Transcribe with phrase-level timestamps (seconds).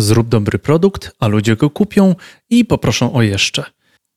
[0.00, 2.14] Zrób dobry produkt, a ludzie go kupią
[2.50, 3.64] i poproszą o jeszcze.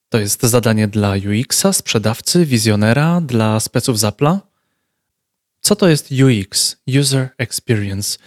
[0.09, 4.40] To jest zadanie dla UX-a, sprzedawcy, wizjonera, dla speców Zapla.
[5.61, 8.18] Co to jest UX, User Experience,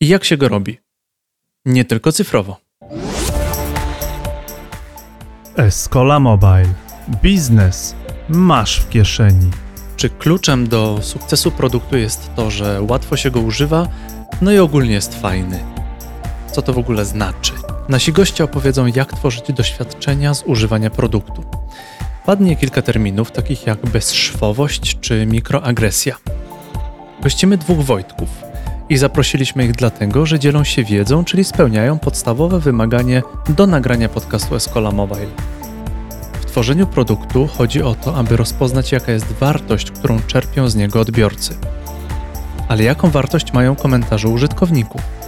[0.00, 0.78] i jak się go robi?
[1.64, 2.60] Nie tylko cyfrowo.
[5.56, 6.74] Escola Mobile.
[7.22, 7.94] Biznes
[8.28, 9.50] masz w kieszeni.
[9.96, 13.88] Czy kluczem do sukcesu produktu jest to, że łatwo się go używa,
[14.42, 15.75] no i ogólnie jest fajny?
[16.56, 17.52] Co to w ogóle znaczy?
[17.88, 21.44] Nasi goście opowiedzą, jak tworzyć doświadczenia z używania produktu.
[22.26, 26.16] Padnie kilka terminów, takich jak bezszwowość czy mikroagresja.
[27.22, 28.28] Gościmy dwóch Wojtków
[28.88, 34.56] i zaprosiliśmy ich dlatego, że dzielą się wiedzą, czyli spełniają podstawowe wymaganie do nagrania podcastu
[34.56, 35.30] Escola Mobile.
[36.40, 41.00] W tworzeniu produktu chodzi o to, aby rozpoznać, jaka jest wartość, którą czerpią z niego
[41.00, 41.56] odbiorcy.
[42.68, 45.25] Ale jaką wartość mają komentarze użytkowników?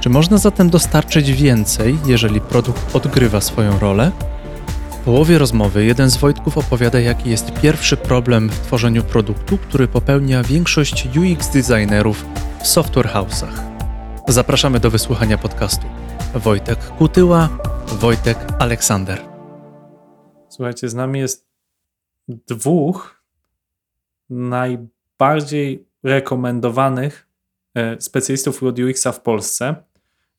[0.00, 4.12] Czy można zatem dostarczyć więcej, jeżeli produkt odgrywa swoją rolę?
[4.90, 9.88] W połowie rozmowy jeden z Wojtków opowiada, jaki jest pierwszy problem w tworzeniu produktu, który
[9.88, 12.26] popełnia większość UX designerów
[12.62, 13.80] w software house'ach.
[14.28, 15.86] Zapraszamy do wysłuchania podcastu.
[16.34, 17.48] Wojtek Kutyła,
[17.86, 19.18] Wojtek Aleksander.
[20.48, 21.48] Słuchajcie, z nami jest
[22.28, 23.22] dwóch
[24.30, 27.28] najbardziej rekomendowanych
[27.74, 29.89] e, specjalistów od UX-a w Polsce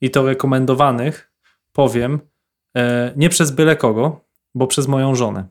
[0.02, 1.31] i to rekomendowanych,
[1.73, 2.19] powiem,
[2.77, 5.47] e, nie przez byle kogo, bo przez moją żonę.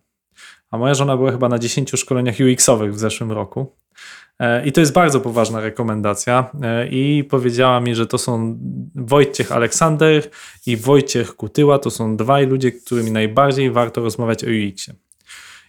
[0.70, 3.72] A moja żona była chyba na 10 szkoleniach UX-owych w zeszłym roku.
[4.38, 6.50] E, I to jest bardzo poważna rekomendacja.
[6.62, 8.58] E, I powiedziała mi, że to są
[8.94, 10.30] Wojciech Aleksander
[10.66, 11.78] i Wojciech Kutyła.
[11.78, 14.96] To są dwaj ludzie, którymi najbardziej warto rozmawiać o UX-ie.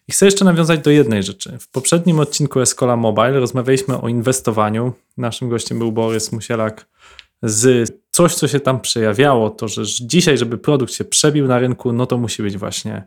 [0.08, 1.58] I chcę jeszcze nawiązać do jednej rzeczy.
[1.60, 4.94] W poprzednim odcinku Escola Mobile rozmawialiśmy o inwestowaniu.
[5.18, 6.88] Naszym gościem był Borys Musielak
[7.44, 7.92] z
[8.22, 12.06] coś, co się tam przejawiało, to że dzisiaj, żeby produkt się przebił na rynku, no
[12.06, 13.04] to musi być właśnie.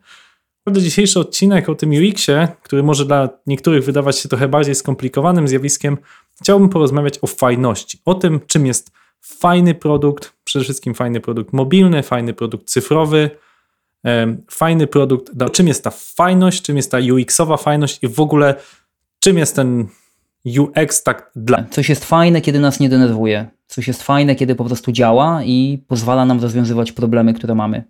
[0.67, 5.49] Naprawdę dzisiejszy odcinek o tym UX-ie, który może dla niektórych wydawać się trochę bardziej skomplikowanym
[5.49, 5.99] zjawiskiem,
[6.41, 12.03] chciałbym porozmawiać o fajności, o tym, czym jest fajny produkt, przede wszystkim fajny produkt mobilny,
[12.03, 13.31] fajny produkt cyfrowy,
[14.51, 18.55] fajny produkt, no, czym jest ta fajność, czym jest ta UX-owa fajność i w ogóle
[19.19, 19.89] czym jest ten
[20.59, 21.65] UX tak dla.
[21.71, 23.54] Coś jest fajne, kiedy nas nie denerwuje.
[23.67, 27.85] Coś jest fajne, kiedy po prostu działa i pozwala nam rozwiązywać problemy, które mamy.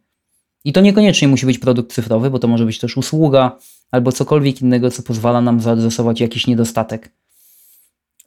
[0.64, 3.58] I to niekoniecznie musi być produkt cyfrowy, bo to może być też usługa
[3.90, 7.12] albo cokolwiek innego, co pozwala nam zaadresować jakiś niedostatek.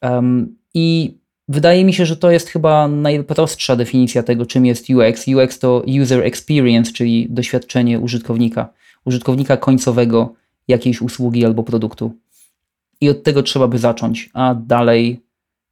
[0.01, 5.25] Um, I wydaje mi się, że to jest chyba najprostsza definicja tego, czym jest UX.
[5.27, 8.69] UX to user experience, czyli doświadczenie użytkownika,
[9.05, 10.33] użytkownika końcowego
[10.67, 12.13] jakiejś usługi albo produktu.
[13.01, 15.21] I od tego trzeba by zacząć, a dalej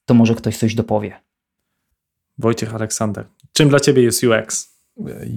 [0.06, 1.25] to może ktoś coś dopowie.
[2.38, 4.76] Wojciech Aleksander, czym dla Ciebie jest UX?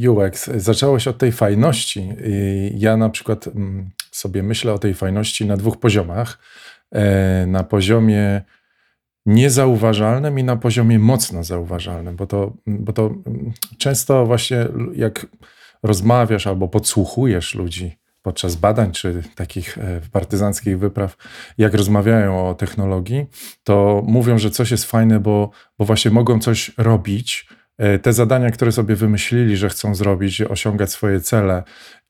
[0.09, 0.51] UX.
[0.57, 2.09] Zaczęło się od tej fajności.
[2.75, 6.39] Ja na przykład mm, sobie myślę o tej fajności na dwóch poziomach.
[6.93, 8.43] E, na poziomie
[9.27, 15.27] niezauważalnym i na poziomie mocno zauważalnym, bo to, bo to mm, często właśnie jak
[15.83, 21.17] rozmawiasz albo podsłuchujesz ludzi podczas badań czy takich e, partyzanckich wypraw,
[21.59, 23.27] jak rozmawiają o technologii,
[23.65, 27.49] to mówią, że coś jest fajne, bo, bo właśnie mogą coś robić.
[27.79, 31.63] E, te zadania, które sobie wymyślili, że chcą zrobić, osiągać swoje cele,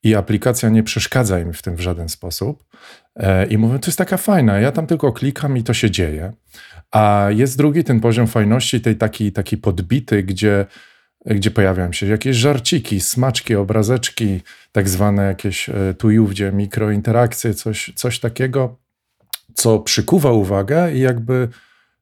[0.03, 2.63] i aplikacja nie przeszkadza im w tym w żaden sposób.
[3.15, 6.33] E, I mówią, to jest taka fajna, ja tam tylko klikam i to się dzieje.
[6.91, 10.65] A jest drugi ten poziom fajności, tej taki, taki podbity, gdzie
[11.25, 14.41] gdzie pojawiają się jakieś żarciki, smaczki, obrazeczki,
[14.71, 18.75] tak zwane jakieś e, tujówdzie, mikrointerakcje, coś, coś takiego,
[19.53, 21.47] co przykuwa uwagę i jakby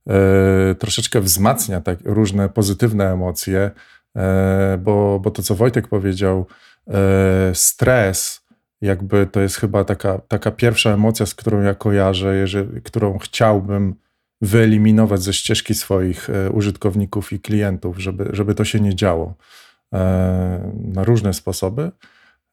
[0.07, 3.71] e, troszeczkę wzmacnia tak różne pozytywne emocje,
[4.15, 6.45] e, bo, bo to, co Wojtek powiedział,
[6.87, 8.47] e, stres,
[8.81, 13.95] jakby to jest chyba taka, taka pierwsza emocja, z którą ja kojarzę, jeżeli, którą chciałbym
[14.41, 19.35] wyeliminować ze ścieżki swoich e, użytkowników i klientów, żeby, żeby to się nie działo
[19.93, 21.91] e, na różne sposoby,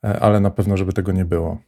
[0.05, 1.59] e, ale na pewno, żeby tego nie było.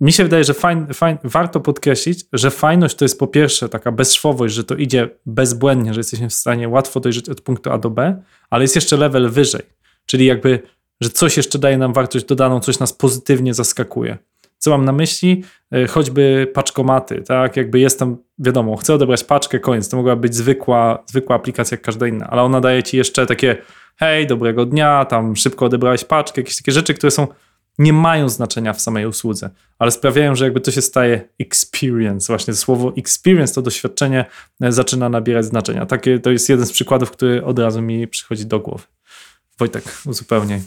[0.00, 3.92] Mi się wydaje, że fajn, fajn, warto podkreślić, że fajność to jest po pierwsze taka
[3.92, 7.90] bezszwowość, że to idzie bezbłędnie, że jesteśmy w stanie łatwo dojrzeć od punktu A do
[7.90, 9.62] B, ale jest jeszcze level wyżej,
[10.06, 10.62] czyli jakby,
[11.00, 14.18] że coś jeszcze daje nam wartość dodaną, coś nas pozytywnie zaskakuje.
[14.58, 15.44] Co mam na myśli?
[15.72, 17.56] E, choćby paczkomaty, tak?
[17.56, 19.88] Jakby jestem, wiadomo, chcę odebrać paczkę, koniec.
[19.88, 23.56] To mogła być zwykła, zwykła aplikacja jak każda inna, ale ona daje ci jeszcze takie
[23.96, 27.26] hej, dobrego dnia, tam szybko odebrałeś paczkę, jakieś takie rzeczy, które są
[27.78, 32.26] nie mają znaczenia w samej usłudze, ale sprawiają, że jakby to się staje experience.
[32.26, 34.24] Właśnie słowo experience, to doświadczenie
[34.60, 35.86] e, zaczyna nabierać znaczenia.
[35.86, 38.84] Takie to jest jeden z przykładów, który od razu mi przychodzi do głowy.
[39.58, 40.60] Wojtek, uzupełniaj.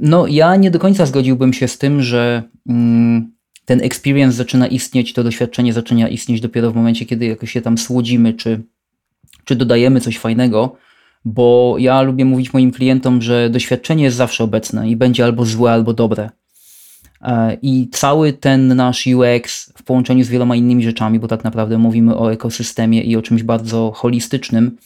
[0.00, 3.32] No, ja nie do końca zgodziłbym się z tym, że mm,
[3.64, 7.78] ten experience zaczyna istnieć, to doświadczenie zaczyna istnieć dopiero w momencie, kiedy jakoś się tam
[7.78, 8.62] słodzimy, czy,
[9.44, 10.76] czy dodajemy coś fajnego,
[11.24, 15.72] bo ja lubię mówić moim klientom, że doświadczenie jest zawsze obecne i będzie albo złe,
[15.72, 16.30] albo dobre.
[17.22, 21.78] E, I cały ten nasz UX w połączeniu z wieloma innymi rzeczami, bo tak naprawdę
[21.78, 24.76] mówimy o ekosystemie i o czymś bardzo holistycznym,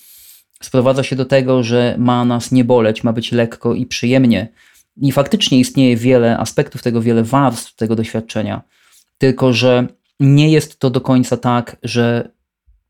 [0.62, 4.48] sprowadza się do tego, że ma nas nie boleć, ma być lekko i przyjemnie.
[4.96, 8.62] I faktycznie istnieje wiele aspektów tego, wiele warstw tego doświadczenia.
[9.18, 9.86] Tylko, że
[10.20, 12.30] nie jest to do końca tak, że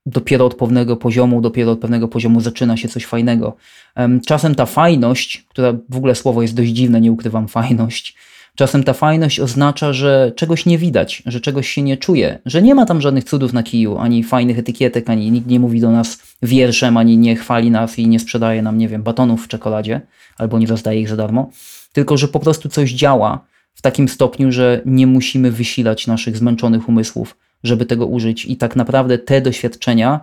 [0.06, 3.56] dopiero od pewnego poziomu, dopiero od pewnego poziomu zaczyna się coś fajnego.
[3.94, 8.17] Em, Czasem ta fajność, która w ogóle słowo jest dość dziwne, nie ukrywam, fajność.
[8.58, 12.75] Czasem ta fajność oznacza, że czegoś nie widać, że czegoś się nie czuje, że nie
[12.75, 16.22] ma tam żadnych cudów na kiju, ani fajnych etykietek, ani nikt nie mówi do nas
[16.43, 20.00] wierszem, ani nie chwali nas i nie sprzedaje nam, nie wiem, batonów w czekoladzie,
[20.38, 21.50] albo nie rozdaje ich za darmo,
[21.93, 23.44] tylko że po prostu coś działa
[23.75, 28.44] w takim stopniu, że nie musimy wysilać naszych zmęczonych umysłów, żeby tego użyć.
[28.44, 30.20] I tak naprawdę te doświadczenia,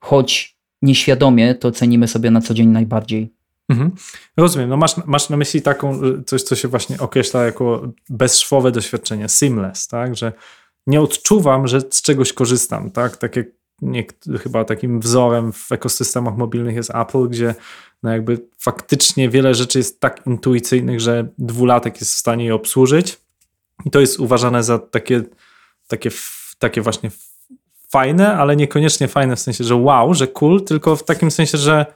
[0.00, 3.32] choć nieświadomie, to cenimy sobie na co dzień najbardziej.
[3.72, 3.90] Mhm.
[4.36, 4.68] Rozumiem.
[4.68, 9.88] No masz, masz na myśli taką, coś, co się właśnie określa jako bezszwowe doświadczenie, seamless,
[9.88, 10.16] tak?
[10.16, 10.32] Że
[10.86, 13.16] nie odczuwam, że z czegoś korzystam, tak?
[13.16, 13.46] Tak jak
[13.82, 14.04] nie,
[14.42, 17.54] chyba takim wzorem w ekosystemach mobilnych jest Apple, gdzie
[18.02, 23.18] no jakby faktycznie wiele rzeczy jest tak intuicyjnych, że dwulatek jest w stanie je obsłużyć
[23.84, 25.22] i to jest uważane za takie,
[25.88, 26.10] takie,
[26.58, 27.10] takie właśnie
[27.88, 31.86] fajne, ale niekoniecznie fajne w sensie, że wow, że cool, tylko w takim sensie, że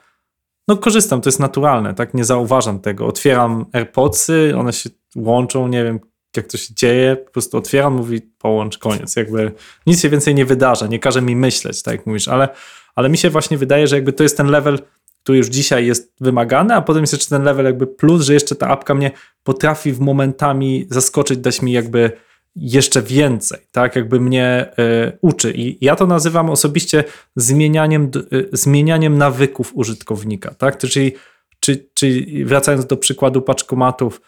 [0.69, 2.15] no korzystam, to jest naturalne, tak?
[2.15, 3.07] Nie zauważam tego.
[3.07, 6.01] Otwieram AirPodsy, one się łączą, nie wiem
[6.37, 9.17] jak to się dzieje, po prostu otwieram, mówi połącz, koniec.
[9.17, 9.53] Jakby
[9.87, 12.49] nic się więcej nie wydarza, nie każe mi myśleć, tak jak mówisz, ale,
[12.95, 14.79] ale mi się właśnie wydaje, że jakby to jest ten level,
[15.23, 18.55] który już dzisiaj jest wymagany, a potem jest jeszcze ten level jakby plus, że jeszcze
[18.55, 19.11] ta apka mnie
[19.43, 22.13] potrafi w momentami zaskoczyć, dać mi jakby
[22.57, 25.53] jeszcze więcej, tak, jakby mnie y, uczy.
[25.53, 27.05] I ja to nazywam osobiście
[27.37, 31.13] zmienianiem, y, zmienianiem nawyków użytkownika, tak, czyli,
[31.61, 34.21] czy, czyli wracając do przykładu paczkomatów,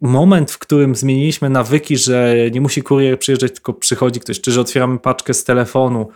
[0.00, 4.60] moment, w którym zmieniliśmy nawyki, że nie musi kurier przyjeżdżać, tylko przychodzi ktoś, czy że
[4.60, 6.08] otwieramy paczkę z telefonu,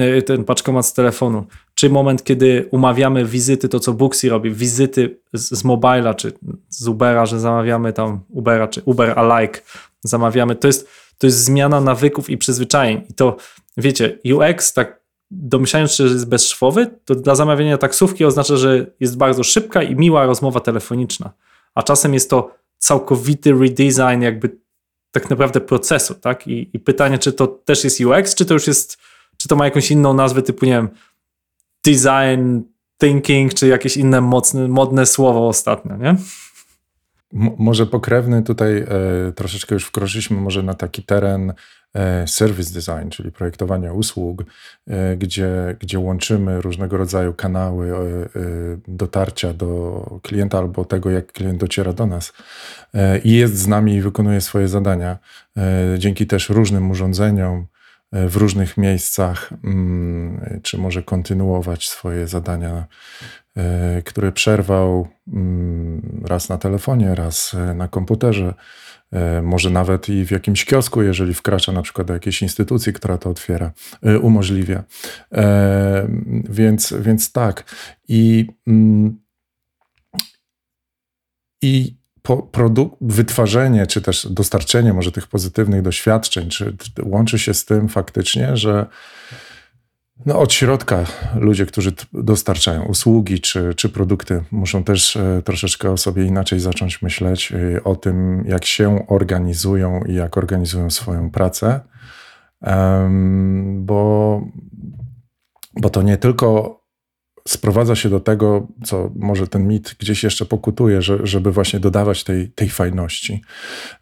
[0.00, 5.18] y, ten paczkomat z telefonu, czy moment, kiedy umawiamy wizyty, to co Booksy robi, wizyty
[5.32, 6.32] z, z mobila, czy
[6.68, 9.60] z Ubera, że zamawiamy tam Ubera, czy Uber alike,
[10.04, 13.02] zamawiamy, to jest, to jest zmiana nawyków i przyzwyczajeń.
[13.10, 13.36] I to,
[13.76, 19.16] wiecie, UX, tak domyślając się, że jest bezszwowy, to dla zamawiania taksówki oznacza, że jest
[19.16, 21.32] bardzo szybka i miła rozmowa telefoniczna.
[21.74, 24.64] A czasem jest to całkowity redesign jakby
[25.10, 26.46] tak naprawdę procesu, tak?
[26.46, 28.98] I, I, pytanie, czy to też jest UX, czy to już jest,
[29.36, 30.88] czy to ma jakąś inną nazwę typu, nie wiem,
[31.84, 32.60] design
[33.00, 36.16] thinking, czy jakieś inne mocne, modne słowo ostatnio, nie?
[37.34, 38.86] Może pokrewny tutaj e,
[39.32, 41.52] troszeczkę już wkroczyliśmy może na taki teren
[41.94, 44.44] e, service design, czyli projektowania usług,
[44.86, 48.28] e, gdzie, gdzie łączymy różnego rodzaju kanały e, e,
[48.88, 52.32] dotarcia do klienta albo tego, jak klient dociera do nas
[52.94, 55.18] e, i jest z nami i wykonuje swoje zadania.
[55.98, 57.66] Dzięki też różnym urządzeniom,
[58.12, 62.86] w różnych miejscach, mm, czy może kontynuować swoje zadania,
[63.56, 68.54] e, które przerwał mm, raz na telefonie, raz e, na komputerze,
[69.12, 73.18] e, może nawet i w jakimś kiosku, jeżeli wkracza na przykład do jakiejś instytucji, która
[73.18, 73.72] to otwiera,
[74.22, 74.84] umożliwia.
[76.48, 77.74] Więc, więc tak.
[78.08, 79.18] I, mm,
[81.62, 81.96] i
[82.52, 88.56] produk- wytwarzanie, czy też dostarczenie może tych pozytywnych doświadczeń, czy łączy się z tym faktycznie,
[88.56, 88.86] że
[90.26, 91.04] no od środka
[91.34, 97.02] ludzie, którzy dostarczają usługi czy, czy produkty, muszą też e, troszeczkę o sobie inaczej zacząć
[97.02, 101.80] myśleć e, o tym, jak się organizują i jak organizują swoją pracę.
[103.76, 104.40] bo,
[105.80, 106.80] bo to nie tylko
[107.48, 112.24] sprowadza się do tego, co może ten mit gdzieś jeszcze pokutuje, że, żeby właśnie dodawać
[112.24, 113.42] tej, tej fajności.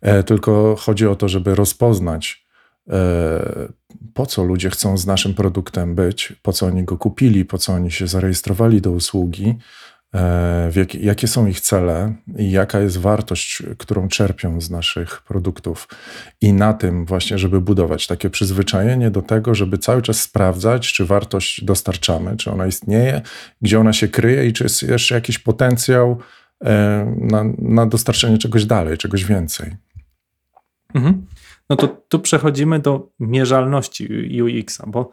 [0.00, 2.41] E, tylko chodzi o to, żeby rozpoznać,
[4.14, 7.72] po co ludzie chcą z naszym produktem być, po co oni go kupili, po co
[7.72, 9.58] oni się zarejestrowali do usługi,
[10.14, 15.88] E, jak, jakie są ich cele i jaka jest wartość, którą czerpią z naszych produktów.
[16.40, 21.04] I na tym właśnie, żeby budować takie przyzwyczajenie do tego, żeby cały czas sprawdzać, czy
[21.04, 23.22] wartość dostarczamy, czy ona istnieje,
[23.62, 26.18] gdzie ona się kryje i czy jest jeszcze jakiś potencjał
[26.64, 29.76] e, na, na dostarczenie czegoś dalej, czegoś więcej.
[30.94, 31.26] Mhm.
[31.72, 35.12] No to tu przechodzimy do mierzalności UX-a, bo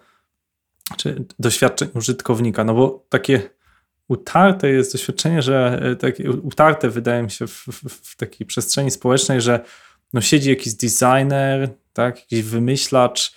[0.98, 3.42] czy doświadczeń użytkownika, no bo takie
[4.08, 8.92] utarte jest doświadczenie, że e, tak, utarte wydaje mi się w, w, w takiej przestrzeni
[8.92, 9.60] społecznej, że
[10.14, 13.34] no siedzi jakiś designer, tak, jakiś wymyślacz,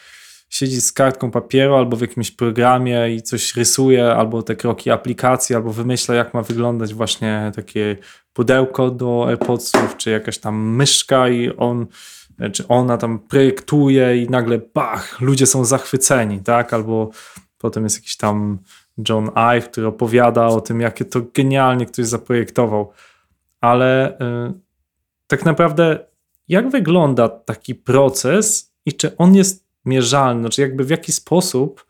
[0.51, 5.57] siedzi z kartką papieru albo w jakimś programie i coś rysuje, albo te kroki aplikacji,
[5.57, 7.97] albo wymyśla, jak ma wyglądać właśnie takie
[8.33, 11.87] pudełko do AirPodsów, czy jakaś tam myszka i on,
[12.53, 17.11] czy ona tam projektuje i nagle bach, ludzie są zachwyceni, tak, albo
[17.59, 18.59] potem jest jakiś tam
[19.09, 22.93] John Ive, który opowiada o tym, jakie to genialnie ktoś zaprojektował.
[23.61, 24.53] Ale y,
[25.27, 26.07] tak naprawdę,
[26.49, 30.41] jak wygląda taki proces i czy on jest mierzalny?
[30.41, 31.87] Znaczy, jakby w jaki sposób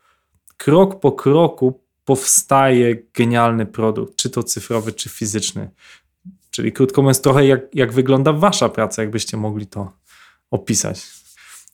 [0.57, 5.69] krok po kroku powstaje genialny produkt, czy to cyfrowy, czy fizyczny.
[6.51, 9.91] Czyli krótko mówiąc, trochę jak, jak wygląda wasza praca, jakbyście mogli to
[10.53, 11.01] opisać.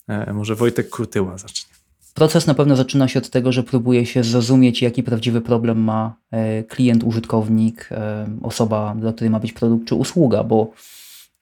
[0.08, 1.70] E, może Wojtek Kurtyła zacznie.
[2.14, 6.16] Proces na pewno zaczyna się od tego, że próbuje się zrozumieć, jaki prawdziwy problem ma
[6.30, 10.72] e, klient, użytkownik, e, osoba, dla której ma być produkt czy usługa, bo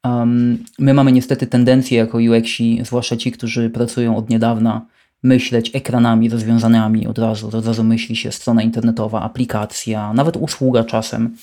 [0.05, 4.87] um, my mamy niestety tendencję jako UX-i, zwłaszcza ci, którzy pracują od niedawna,
[5.23, 7.49] myśleć ekranami rozwiązaniami od razu.
[7.49, 11.37] Od razu myśli się strona internetowa, aplikacja, nawet usługa czasem.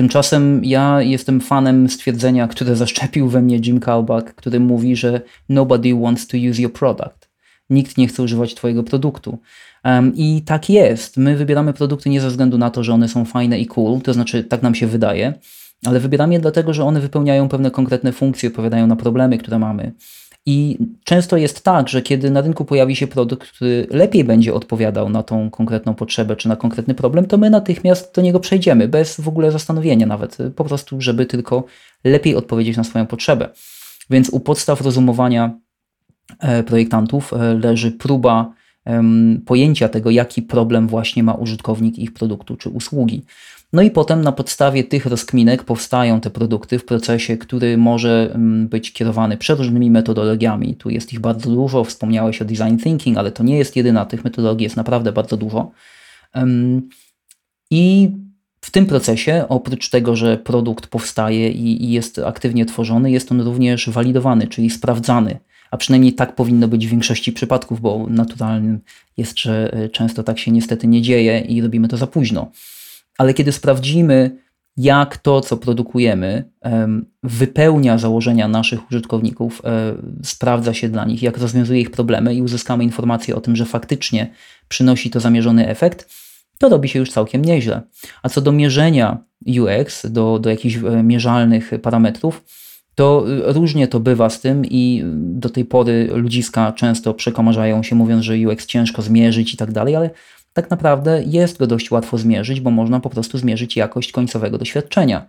[0.00, 5.94] Tymczasem ja jestem fanem stwierdzenia, które zaszczepił we mnie Jim Kalbach, który mówi, że nobody
[5.94, 7.28] wants to use your product.
[7.70, 9.38] Nikt nie chce używać Twojego produktu.
[9.84, 11.16] Um, I tak jest.
[11.16, 14.12] My wybieramy produkty nie ze względu na to, że one są fajne i cool, to
[14.12, 15.34] znaczy tak nam się wydaje,
[15.86, 19.92] ale wybieramy je dlatego, że one wypełniają pewne konkretne funkcje, odpowiadają na problemy, które mamy.
[20.46, 25.08] I często jest tak, że kiedy na rynku pojawi się produkt, który lepiej będzie odpowiadał
[25.08, 29.20] na tą konkretną potrzebę czy na konkretny problem, to my natychmiast do niego przejdziemy, bez
[29.20, 31.64] w ogóle zastanowienia nawet, po prostu, żeby tylko
[32.04, 33.48] lepiej odpowiedzieć na swoją potrzebę.
[34.10, 35.60] Więc u podstaw rozumowania
[36.38, 38.52] E, projektantów e, leży próba
[39.46, 43.24] pojęcia tego, jaki problem właśnie ma użytkownik ich produktu czy usługi.
[43.72, 48.36] No i potem na podstawie tych rozkminek powstają te produkty w procesie, który może
[48.68, 50.76] być kierowany przeróżnymi metodologiami.
[50.76, 54.24] Tu jest ich bardzo dużo, wspomniałeś o design thinking, ale to nie jest jedyna, tych
[54.24, 55.70] metodologii jest naprawdę bardzo dużo.
[57.70, 58.10] I
[58.60, 63.90] w tym procesie, oprócz tego, że produkt powstaje i jest aktywnie tworzony, jest on również
[63.90, 65.38] walidowany, czyli sprawdzany
[65.70, 68.80] a przynajmniej tak powinno być w większości przypadków, bo naturalnym
[69.16, 72.50] jest, że e, często tak się niestety nie dzieje i robimy to za późno.
[73.18, 74.36] Ale kiedy sprawdzimy,
[74.76, 76.44] jak to, co produkujemy,
[77.22, 82.84] wypełnia założenia naszych użytkowników, e, sprawdza się dla nich, jak rozwiązuje ich problemy i uzyskamy
[82.84, 84.30] informację o tym, że faktycznie
[84.68, 86.08] przynosi to zamierzony efekt,
[86.58, 87.82] to robi się już całkiem nieźle.
[88.22, 92.44] A co do mierzenia UX, do, do jakichś e, mierzalnych parametrów,
[92.94, 97.96] to y, różnie to bywa z tym i do tej pory ludziska często przekomarzają się
[97.96, 100.10] mówiąc, że UX ciężko zmierzyć i tak dalej, ale
[100.52, 105.26] tak naprawdę jest go dość łatwo zmierzyć, bo można po prostu zmierzyć jakość końcowego doświadczenia.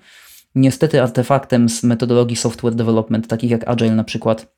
[0.56, 4.54] Niestety artefaktem z metodologii software development, takich jak Agile na przykład,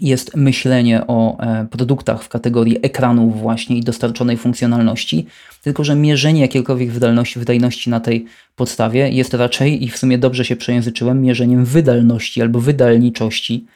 [0.00, 5.26] jest myślenie o e, produktach w kategorii ekranów właśnie i dostarczonej funkcjonalności,
[5.62, 8.26] tylko że mierzenie jakiejkolwiek wydajności, wydajności na tej
[8.56, 13.66] podstawie jest raczej, i w sumie dobrze się przejęzyczyłem, mierzeniem wydalności albo wydalniczości,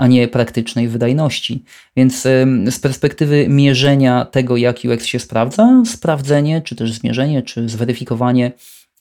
[0.00, 1.64] a nie praktycznej wydajności.
[1.96, 2.22] Więc
[2.70, 8.52] z perspektywy mierzenia tego, jak UX się sprawdza, sprawdzenie, czy też zmierzenie, czy zweryfikowanie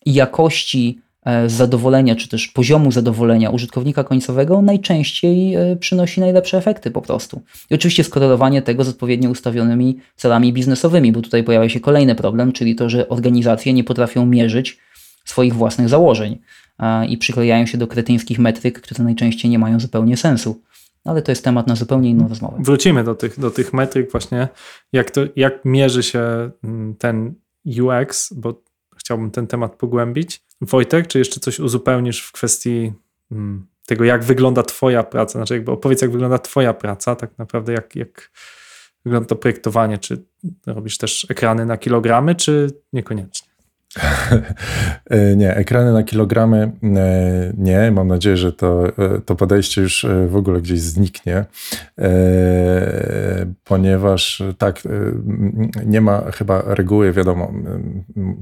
[0.05, 7.01] jakości E, zadowolenia, czy też poziomu zadowolenia użytkownika końcowego najczęściej e, przynosi najlepsze efekty po
[7.01, 7.41] prostu.
[7.69, 12.51] I oczywiście skorelowanie tego z odpowiednio ustawionymi celami biznesowymi, bo tutaj pojawia się kolejny problem,
[12.51, 14.77] czyli to, że organizacje nie potrafią mierzyć
[15.25, 16.37] swoich własnych założeń
[17.09, 20.61] i przyklejają się do kretyńskich metryk, które najczęściej nie mają zupełnie sensu.
[21.05, 22.57] Ale to jest temat na zupełnie inną rozmowę.
[22.59, 24.47] Wrócimy do tych, do tych metryk właśnie,
[24.93, 27.33] jak, to, jak mierzy się mm, ten
[27.81, 28.61] UX, bo
[28.97, 30.41] chciałbym ten temat pogłębić.
[30.61, 32.93] Wojtek, czy jeszcze coś uzupełnisz w kwestii
[33.29, 35.31] hmm, tego, jak wygląda Twoja praca?
[35.31, 38.31] Znaczy, jakby opowiedz, jak wygląda Twoja praca, tak naprawdę, jak, jak
[39.05, 39.97] wygląda to projektowanie?
[39.97, 40.25] Czy
[40.65, 43.48] robisz też ekrany na kilogramy, czy niekoniecznie?
[45.09, 47.91] E, nie, ekrany na kilogramy e, nie.
[47.91, 51.45] Mam nadzieję, że to, e, to podejście już w ogóle gdzieś zniknie,
[53.63, 54.81] ponieważ tak,
[55.85, 57.53] nie ma chyba reguły, wiadomo,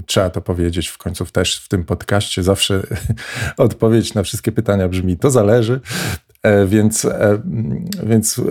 [0.06, 2.44] trzeba to powiedzieć w końcu też w tym podcaście.
[2.44, 2.82] Zawsze
[3.58, 5.80] odpowiedź na wszystkie pytania brzmi: to zależy.
[6.68, 7.08] Więc,
[8.04, 8.42] więc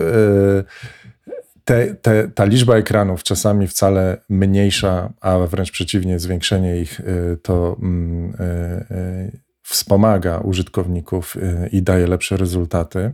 [1.67, 7.77] te, te, ta liczba ekranów czasami wcale mniejsza, a wręcz przeciwnie, zwiększenie ich y, to
[7.81, 11.37] mm, y, y, wspomaga użytkowników
[11.71, 13.11] i daje lepsze rezultaty.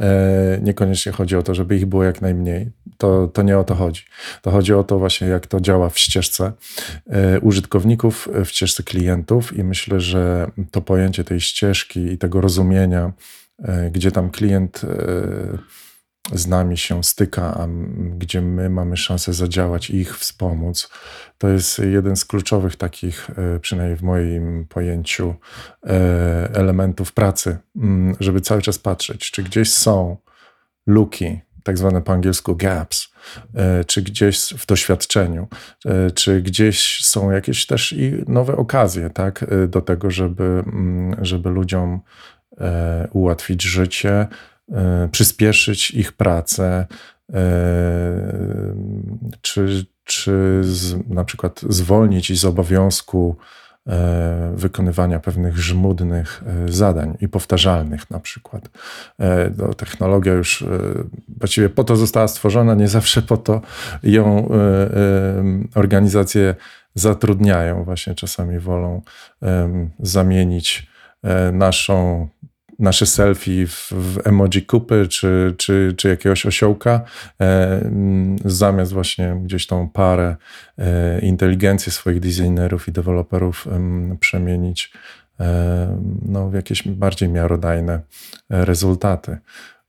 [0.00, 2.70] E, Niekoniecznie chodzi o to, żeby ich było jak najmniej.
[2.98, 4.02] To, to nie o to chodzi.
[4.42, 6.52] To chodzi o to właśnie, jak to działa w ścieżce
[7.06, 13.12] e, użytkowników, w ścieżce klientów i myślę, że to pojęcie tej ścieżki i tego rozumienia,
[13.58, 14.82] e, gdzie tam klient
[16.32, 17.68] z nami się styka, a
[18.18, 20.90] gdzie my mamy szansę zadziałać i ich wspomóc.
[21.38, 25.34] To jest jeden z kluczowych takich, e, przynajmniej w moim pojęciu,
[25.86, 25.90] e,
[26.54, 27.58] elementów pracy,
[28.20, 30.16] żeby cały czas patrzeć, czy gdzieś są
[30.86, 33.08] luki, tak zwane po angielsku gaps,
[33.54, 35.48] e, czy gdzieś w doświadczeniu,
[36.14, 40.64] czy gdzieś są jakieś też i nowe okazje, tak, do tego, żeby,
[41.22, 42.00] żeby ludziom
[43.12, 44.26] ułatwić życie,
[45.12, 46.86] przyspieszyć ich pracę,
[47.32, 47.36] e,
[49.40, 53.36] czy, czy z, na przykład zwolnić ich z obowiązku
[53.86, 58.68] e, wykonywania pewnych żmudnych e, zadań i powtarzalnych na przykład.
[59.20, 60.66] E, No, technologia już e,
[61.38, 63.60] właściwie po to została stworzona, nie zawsze po to
[64.02, 64.88] ją e, e,
[65.74, 66.54] organizacje
[66.94, 67.84] zatrudniają.
[67.84, 69.02] Właśnie czasami wolą
[70.00, 70.86] zamienić
[71.22, 72.28] e, naszą
[72.78, 77.00] nasze selfie w, w emoji kupy czy, czy, czy jakiegoś osiołka,
[77.40, 77.90] e,
[78.44, 80.36] zamiast właśnie gdzieś tą parę
[80.78, 81.20] e,
[81.90, 84.92] swoich designerów i deweloperów em, przemienić
[85.40, 87.94] e, no, w jakieś bardziej miarodajne
[88.50, 89.38] e, rezultaty.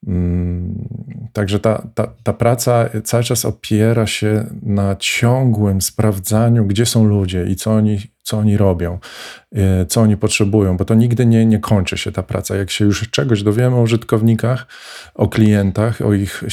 [0.08, 7.06] Mm, Także ta, ta, ta praca cały czas opiera się na ciągłym sprawdzaniu, gdzie są
[7.06, 9.00] ludzie i co oni, co oni robią,
[9.56, 12.56] e, co oni potrzebują, bo to nigdy nie, nie kończy się ta praca.
[12.56, 14.68] Jak się już czegoś dowiemy o użytkownikach,
[15.16, 16.44] o klientach, o ich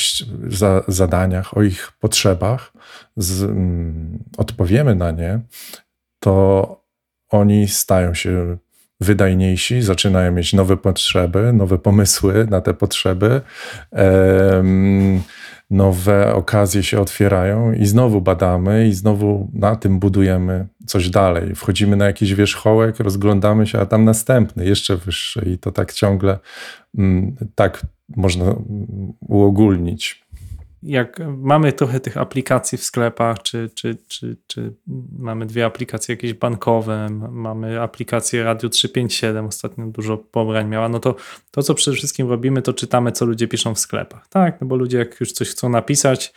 [0.48, 2.72] za, zadaniach, o ich potrzebach,
[3.16, 5.40] z, mm, odpowiemy na nie,
[6.20, 6.84] to
[7.30, 8.56] oni stają się
[9.00, 13.40] wydajniejsi, zaczynają mieć nowe potrzeby, nowe pomysły na te potrzeby,
[15.70, 21.54] nowe okazje się otwierają i znowu badamy i znowu na tym budujemy coś dalej.
[21.54, 26.38] Wchodzimy na jakiś wierzchołek, rozglądamy się, a tam następny, jeszcze wyższy i to tak ciągle
[26.98, 30.23] mm, tak można mm, uogólnić.
[30.84, 34.74] Jak mamy trochę tych aplikacji w sklepach, czy, czy, czy, czy
[35.18, 41.16] mamy dwie aplikacje jakieś bankowe, mamy aplikację Radio 357, ostatnio dużo pobrań miała, no to
[41.50, 44.28] to, co przede wszystkim robimy, to czytamy, co ludzie piszą w sklepach.
[44.28, 46.32] Tak, no bo ludzie jak już coś chcą napisać,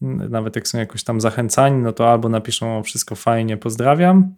[0.00, 4.34] nawet jak są jakoś tam zachęcani, no to albo napiszą o wszystko fajnie, pozdrawiam,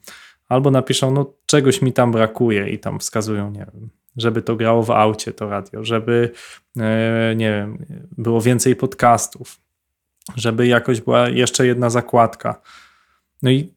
[0.48, 4.82] albo napiszą, no czegoś mi tam brakuje i tam wskazują, nie wiem, żeby to grało
[4.82, 6.30] w aucie to radio, żeby
[6.76, 7.86] e, nie wiem,
[8.18, 9.60] było więcej podcastów,
[10.36, 12.60] żeby jakoś była jeszcze jedna zakładka.
[13.42, 13.76] No i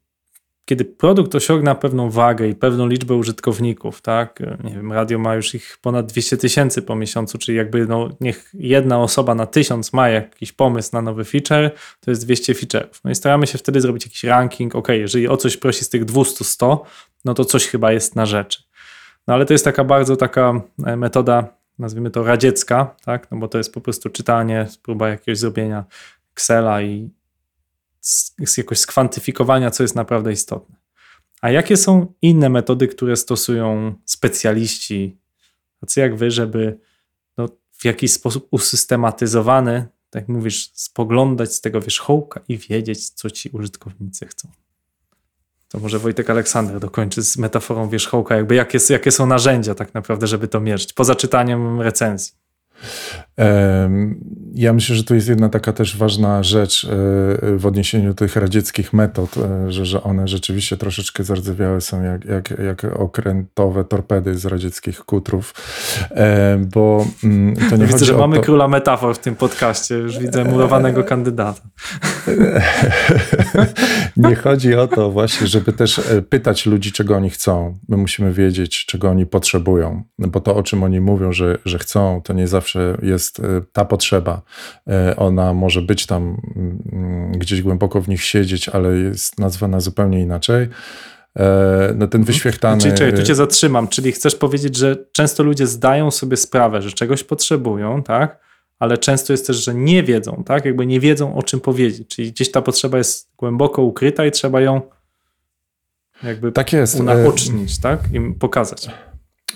[0.70, 5.56] kiedy produkt osiągna pewną wagę i pewną liczbę użytkowników, tak, nie wiem, radio ma już
[5.56, 10.10] ich ponad 200 tysięcy po miesiącu, czyli jakby no, niech jedna osoba na tysiąc ma
[10.10, 13.00] jakiś pomysł na nowy feature, to jest 200 feature'ów.
[13.04, 16.06] No i staramy się wtedy zrobić jakiś ranking, ok, jeżeli o coś prosi z tych
[16.06, 16.78] 200-100,
[17.26, 18.64] no to coś chyba jest na rzeczy.
[19.28, 23.32] No ale to jest taka bardzo taka e, metoda, nazwijmy to radziecka, tak?
[23.32, 25.86] No bo to jest po prostu czytanie, próba jakiegoś zrobienia
[26.34, 27.10] Excela i
[28.04, 30.76] s- jakoś skwantyfikowania, co jest naprawdę istotne.
[31.42, 35.18] A jakie są inne metody, które stosują specjaliści,
[35.82, 36.80] tacy jak wy, żeby
[37.38, 43.50] no, w jakiś sposób usystematyzowany, tak mówisz, spoglądać z tego wierzchołka i wiedzieć, co ci
[43.50, 44.50] użytkownicy chcą?
[45.70, 50.28] To może Wojtek Aleksander dokończy z metaforą wierzchołka, jakby jakie, jakie są narzędzia tak naprawdę,
[50.28, 52.34] żeby to mierzyć, poza czytaniem recenzji.
[54.56, 56.88] Ja myślę, że tu jest jedna taka też ważna rzecz e,
[57.58, 62.26] w odniesieniu do tych radzieckich metod, e, że, że one rzeczywiście troszeczkę zardzewiałe są jak,
[62.26, 65.54] jak, jak okrętowe torpedy z radzieckich kutrów,
[66.12, 68.42] E, bo mm, to nie Widzę, że mamy to...
[68.42, 71.62] króla metafor w tym podcaście, już widzę murowanego kandydata.
[74.18, 77.78] Nie chodzi o to właśnie, żeby też e, pytać ludzi, czego oni chcą.
[77.90, 82.22] My musimy wiedzieć, czego oni potrzebują, bo to, o czym oni mówią, że, że chcą,
[82.24, 84.42] to nie zawsze jest e, ta potrzeba.
[84.88, 90.20] E, Ona może być tam mm, gdzieś głęboko w nich siedzieć, ale jest nazwana zupełnie
[90.22, 90.68] inaczej.
[91.40, 92.82] E, No ten wyświechtany...
[92.82, 96.92] Czyli czekaj, tu cię zatrzymam, czyli chcesz powiedzieć, że często ludzie zdają sobie sprawę, że
[96.92, 98.40] czegoś potrzebują, tak?
[98.80, 100.66] Ale często jest też, że nie wiedzą, tak?
[100.66, 102.08] Jakby nie wiedzą o czym powiedzieć.
[102.08, 104.82] Czyli gdzieś ta potrzeba jest głęboko ukryta i trzeba ją
[106.24, 107.00] jakby Tak jest.
[107.00, 108.00] Unaocznić, tak?
[108.14, 108.90] Im pokazać.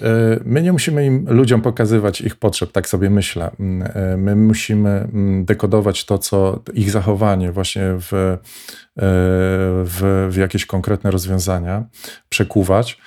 [0.02, 3.52] E, My nie musimy im, ludziom pokazywać ich potrzeb, tak sobie myślę.
[3.60, 8.38] Mm, e, My musimy mm, dekodować to, co ich zachowanie właśnie w, e,
[9.86, 11.86] w, w jakieś konkretne rozwiązania,
[12.30, 13.02] przekuwać,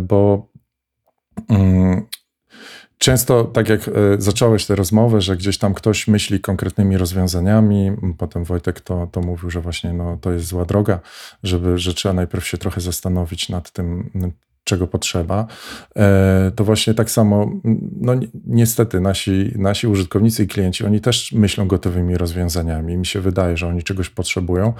[0.00, 0.48] bo
[1.48, 2.06] Mm,
[2.98, 8.80] Często, tak jak zacząłeś tę rozmowę, że gdzieś tam ktoś myśli konkretnymi rozwiązaniami, potem Wojtek
[8.80, 11.00] to, to mówił, że właśnie no, to jest zła droga,
[11.42, 14.10] żeby, że trzeba najpierw się trochę zastanowić nad tym,
[14.64, 15.46] czego potrzeba.
[15.96, 17.50] E, To właśnie tak samo,
[18.00, 22.96] no ni- niestety nasi, nasi użytkownicy i klienci, oni też myślą gotowymi rozwiązaniami.
[22.96, 24.72] Mi się wydaje, że oni czegoś potrzebują,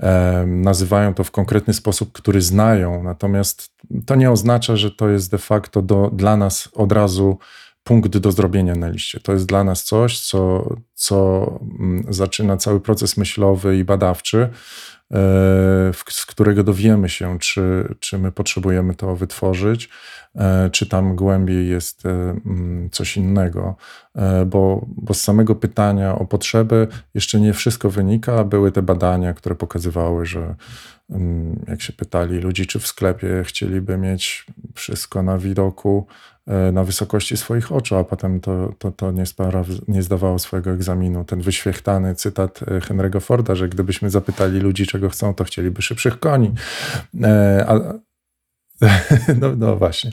[0.00, 3.70] e, nazywają to w konkretny sposób, który znają, natomiast
[4.06, 7.38] to nie oznacza, że to jest de facto do, dla nas od razu
[7.84, 9.20] punkt do zrobienia na liście.
[9.20, 11.46] To jest dla nas coś, co, co
[11.78, 14.48] mm, zaczyna cały proces myślowy i badawczy,
[16.10, 19.88] z którego dowiemy się, czy, czy my potrzebujemy to wytworzyć,
[20.34, 23.76] e, czy tam głębiej jest e, mm, coś innego.
[24.14, 28.44] E, Bo, bo z samego pytania o potrzeby jeszcze nie wszystko wynika.
[28.44, 30.54] Były te badania, które pokazywały, że
[31.10, 36.39] mm, jak się pytali ludzi, czy w sklepie chcieliby mieć wszystko na widoku, e,
[36.72, 41.24] na wysokości swoich oczu, a potem to, to, to nie, spara, nie zdawało swojego egzaminu.
[41.24, 46.18] Ten wyświechtany cytat e, Henry'ego Forda, że gdybyśmy zapytali ludzi, czego chcą, to chcieliby szybszych
[46.20, 46.52] koni.
[47.22, 47.74] E, A,
[49.40, 50.12] no, no właśnie.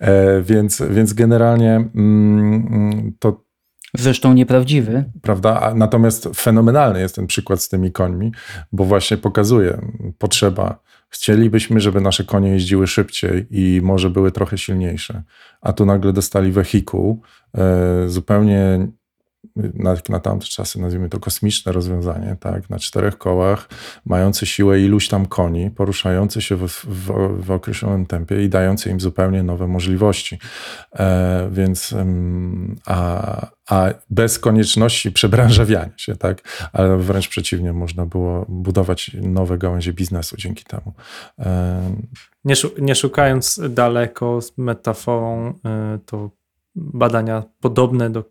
[0.00, 3.44] E, Więc, więc generalnie mm, to,
[3.98, 5.04] Zresztą nieprawdziwy.
[5.22, 5.60] prawda?
[5.60, 8.32] A Natomiast fenomenalny jest ten przykład z tymi końmi,
[8.72, 9.80] bo właśnie pokazuje
[10.18, 10.78] potrzeba.
[11.12, 15.22] Chcielibyśmy, żeby nasze konie jeździły szybciej i może były trochę silniejsze,
[15.60, 17.22] a tu nagle dostali wehikuł,
[17.54, 18.88] e, zupełnie
[19.56, 23.68] na, na tamte czasy, nazwijmy to kosmiczne rozwiązanie, tak, na czterech kołach,
[24.04, 27.12] mające siłę iluś tam koni, poruszające się w, w,
[27.44, 30.38] w określonym tempie i dające im zupełnie nowe możliwości.
[30.92, 31.94] E, więc,
[32.86, 39.92] a, a bez konieczności przebranżawiania się, tak, ale wręcz przeciwnie, można było budować nowe gałęzie
[39.92, 40.92] biznesu dzięki temu.
[42.44, 45.52] Nie, nie szukając daleko z metaforą, y,
[46.06, 46.30] to
[46.74, 48.24] badania podobne do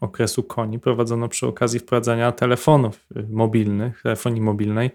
[0.00, 4.90] okresu koni prowadzono przy okazji wprowadzania telefonów y, mobilnych, telefonii mobilnej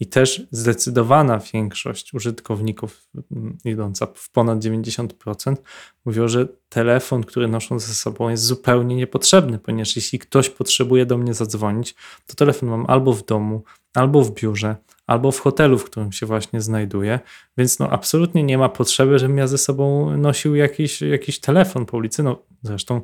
[0.00, 5.62] i też zdecydowana większość użytkowników, mm, idąca w ponad 90%,
[6.04, 11.18] mówiło, że telefon, który noszą ze sobą jest zupełnie niepotrzebny, ponieważ jeśli ktoś potrzebuje do
[11.18, 11.94] mnie zadzwonić,
[12.26, 14.76] to telefon mam albo w domu, albo w biurze,
[15.06, 17.20] albo w hotelu, w którym się właśnie znajduję,
[17.58, 21.96] więc no absolutnie nie ma potrzeby, żebym ja ze sobą nosił jakiś, jakiś telefon po
[21.96, 22.22] ulicy.
[22.22, 23.02] No zresztą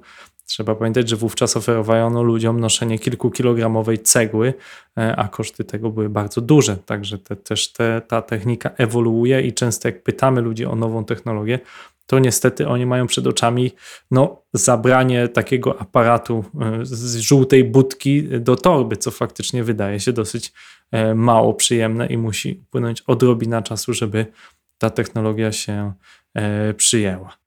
[0.50, 4.54] trzeba pamiętać, że wówczas oferowano ludziom noszenie kilkukilogramowej cegły,
[4.98, 9.52] e, a koszty tego były bardzo duże, także te, też te, ta technika ewoluuje i
[9.52, 11.58] często jak pytamy ludzi o nową technologię,
[12.06, 13.72] to niestety oni mają przed oczami
[14.10, 20.52] no, zabranie takiego aparatu e, z żółtej budki do torby, co faktycznie wydaje się dosyć
[20.90, 24.26] e, mało przyjemne i musi upłynąć odrobina czasu, żeby
[24.78, 25.92] ta technologia się
[26.76, 27.39] przyjęła.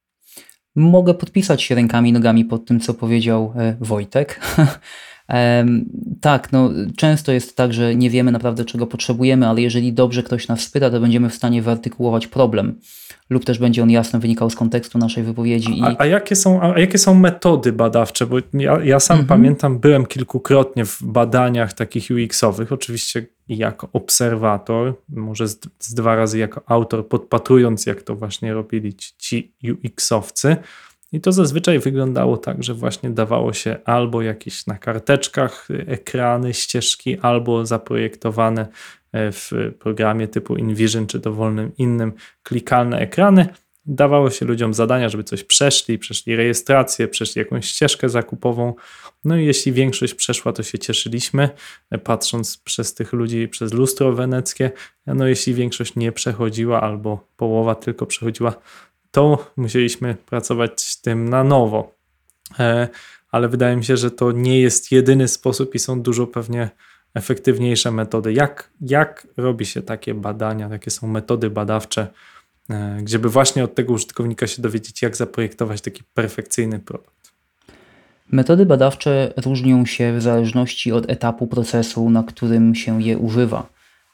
[0.76, 4.40] Mogę podpisać się rękami i nogami pod tym, co powiedział e, Wojtek.
[6.22, 10.48] Tak, no, często jest tak, że nie wiemy naprawdę, czego potrzebujemy, ale jeżeli dobrze ktoś
[10.48, 12.80] nas spyta, to będziemy w stanie wyartykułować problem,
[13.30, 15.80] lub też będzie on jasno wynikał z kontekstu naszej wypowiedzi.
[15.80, 18.26] I A, a, jakie są, a jakie są metody badawcze?
[18.26, 19.28] Bo ja, ja sam Mhm.
[19.28, 26.38] pamiętam, byłem kilkukrotnie w badaniach takich UX-owych, oczywiście jako obserwator, może z, z dwa razy
[26.38, 30.58] jako autor, podpatrując, jak to właśnie robili ci, ci UX-owcy.
[31.12, 36.54] I to zazwyczaj wyglądało tak, że właśnie dawało się albo jakieś na karteczkach y, ekrany,
[36.54, 38.68] ścieżki, albo zaprojektowane
[39.12, 43.48] e, w programie typu InVision czy dowolnym innym klikalne ekrany.
[43.86, 48.74] Dawało się ludziom zadania, żeby coś przeszli, przeszli rejestrację, przeszli jakąś ścieżkę zakupową.
[49.26, 51.50] No i jeśli większość przeszła, to się cieszyliśmy,
[51.92, 54.72] e, patrząc przez tych ludzi przez lustro weneckie.
[55.08, 58.54] No jeśli większość nie przechodziła albo połowa tylko przechodziła,
[59.12, 61.96] to musieliśmy pracować z tym na nowo.
[62.60, 62.88] E,
[63.32, 66.70] Ale wydaje mi się, że to nie jest jedyny sposób i są dużo pewnie
[67.14, 68.34] efektywniejsze metody.
[68.34, 72.08] Jak, jak robi się takie badania, jakie są metody badawcze,
[72.70, 77.34] e, gdzie by właśnie od tego użytkownika się dowiedzieć, jak zaprojektować taki perfekcyjny produkt.
[78.32, 83.70] Metody badawcze różnią się w zależności od etapu procesu, na którym się je używa.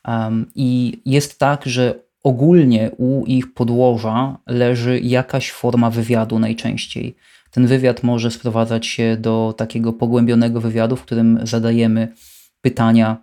[0.08, 7.16] Um, I jest tak, że ogólnie u ich podłoża leży jakaś forma wywiadu najczęściej.
[7.52, 12.14] Ten wywiad może sprowadzać się do takiego pogłębionego wywiadu, w którym zadajemy
[12.62, 13.18] pytania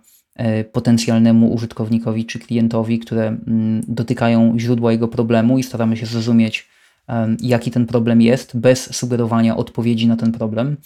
[0.71, 6.67] potencjalnemu użytkownikowi czy klientowi, które mm, dotykają źródła jego problemu i staramy się zrozumieć,
[7.07, 10.77] em, jaki ten problem jest, bez sugerowania odpowiedzi na ten problem.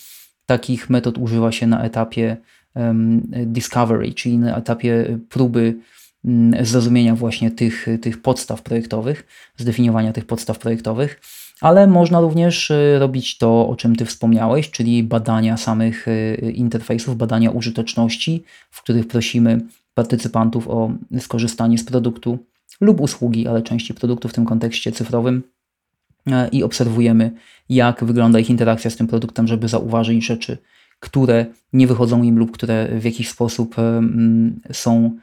[0.45, 2.37] Takich metod używa się na etapie
[3.45, 5.75] discovery, czyli na etapie próby
[6.25, 11.21] mm, zrozumienia właśnie tych, tych podstaw projektowych, zdefiniowania tych podstaw projektowych.
[11.61, 17.17] Ale można również y, robić to, o czym Ty wspomniałeś, czyli badania samych y, interfejsów,
[17.17, 19.61] badania użyteczności, w których prosimy
[19.93, 22.39] partycypantów o skorzystanie z produktu
[22.81, 25.43] lub usługi, ale częściej produktu w tym kontekście cyfrowym.
[26.27, 27.31] E, i obserwujemy,
[27.69, 30.57] jak wygląda ich interakcja z tym produktem, żeby zauważyć rzeczy,
[30.99, 33.75] które nie wychodzą im lub które w jakiś sposób
[34.71, 35.17] są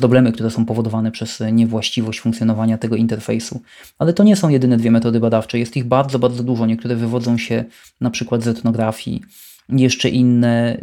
[0.00, 3.60] problemy, które są powodowane przez niewłaściwość funkcjonowania tego interfejsu.
[3.98, 6.66] Ale to nie są jedyne dwie metody badawcze, jest ich bardzo, bardzo dużo.
[6.66, 7.64] Niektóre wywodzą się
[8.00, 9.22] na przykład z etnografii,
[9.68, 10.80] jeszcze inne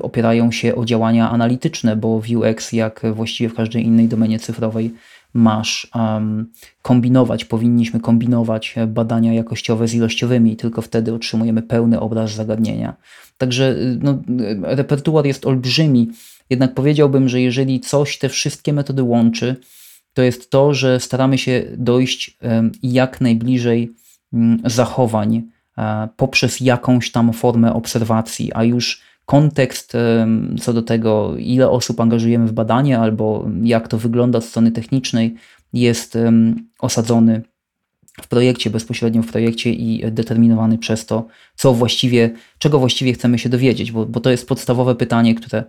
[0.00, 4.94] opierają się o działania analityczne, bo w UX, jak właściwie w każdej innej domenie cyfrowej,
[5.34, 6.46] masz um,
[6.82, 12.96] kombinować, powinniśmy kombinować badania jakościowe z ilościowymi, tylko wtedy otrzymujemy pełny obraz zagadnienia.
[13.38, 14.18] Także no,
[14.62, 16.08] repertuar jest olbrzymi,
[16.50, 19.56] jednak powiedziałbym, że jeżeli coś te wszystkie metody łączy,
[20.14, 22.38] to jest to, że staramy się dojść
[22.82, 23.92] jak najbliżej
[24.32, 25.42] um, zachowań
[25.78, 29.92] e, poprzez jakąś tam formę obserwacji, a już kontekst
[30.60, 35.34] co do tego, ile osób angażujemy w badanie albo jak to wygląda od strony technicznej,
[35.72, 36.18] jest
[36.80, 37.42] osadzony
[38.22, 43.48] w projekcie, bezpośrednio w projekcie i determinowany przez to, co właściwie, czego właściwie chcemy się
[43.48, 45.64] dowiedzieć, bo, bo to jest podstawowe pytanie, które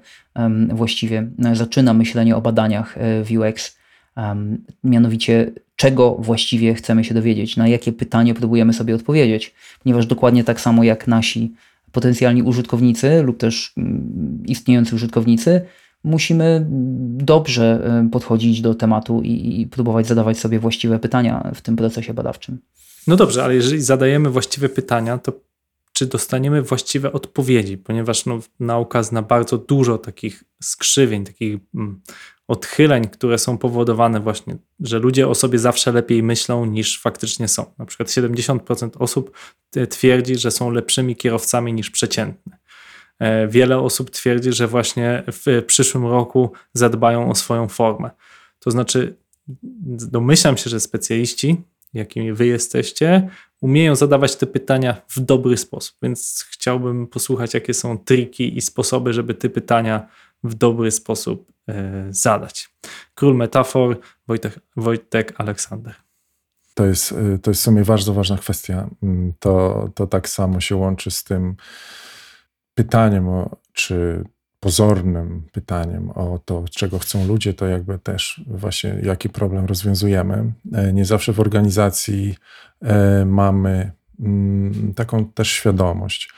[0.69, 3.77] właściwie zaczyna myślenie o badaniach e, w UX,
[4.83, 10.61] mianowicie czego właściwie chcemy się dowiedzieć, na jakie pytanie próbujemy sobie odpowiedzieć, ponieważ dokładnie tak
[10.61, 11.53] samo jak nasi
[11.91, 15.61] potencjalni użytkownicy lub też mm, istniejący użytkownicy,
[16.03, 16.65] musimy
[17.17, 22.13] dobrze e, podchodzić do tematu i, i, próbować zadawać sobie właściwe pytania w tym procesie
[22.13, 22.59] badawczym.
[23.07, 25.33] No dobrze, ale jeżeli zadajemy właściwe pytania, to
[25.93, 27.77] czy dostaniemy właściwe odpowiedzi?
[27.77, 32.01] Ponieważ no, nauka zna bardzo dużo takich skrzywień, takich mm,
[32.47, 37.65] odchyleń, które są powodowane właśnie, że ludzie o sobie zawsze lepiej myślą niż faktycznie są.
[37.77, 39.37] Na przykład 70% osób
[39.89, 42.57] twierdzi, że są lepszymi kierowcami niż przeciętne.
[43.21, 48.09] E, wiele osób twierdzi, że właśnie w przyszłym roku zadbają o swoją formę.
[48.59, 49.15] To znaczy,
[50.11, 51.61] domyślam się, że specjaliści,
[51.93, 53.29] jakimi wy jesteście,
[53.61, 59.13] umieją zadawać te pytania w dobry sposób, więc chciałbym posłuchać, jakie są triki i sposoby,
[59.13, 60.07] żeby te pytania
[60.43, 62.69] w dobry sposób e, zadać.
[63.13, 65.93] Król metafor Wojtek, Wojtek Aleksander.
[66.73, 68.89] To jest, e, to jest w sumie bardzo ważna kwestia.
[69.03, 71.55] Mm, to, to tak samo się łączy z tym
[72.83, 74.23] pytaniem, o, czy
[74.59, 80.51] pozornym pytaniem o to, czego chcą ludzie, to jakby też właśnie jaki problem rozwiązujemy.
[80.73, 82.35] E, nie zawsze w organizacji
[83.25, 86.29] mamy mm, taką też świadomość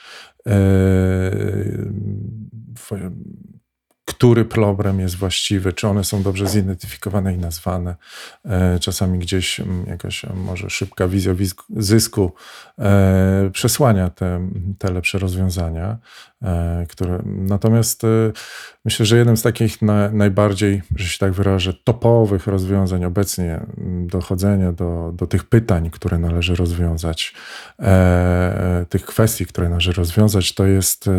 [4.06, 7.96] który problem jest właściwy, czy one są dobrze zidentyfikowane i nazwane.
[8.46, 11.34] E, czasami gdzieś mm, jakaś może szybka wizja
[11.70, 12.34] zysku
[12.80, 15.98] e, przesłania te, te lepsze rozwiązania, e,
[16.90, 18.02] które natomiast
[18.86, 24.08] myślę, że jednym z takich na, najbardziej, że się tak wyrażę, topowych rozwiązań obecnie mm,
[24.08, 27.34] dochodzenia do, do tych pytań, które należy rozwiązać,
[28.90, 31.10] tych kwestii, które należy rozwiązać, to jest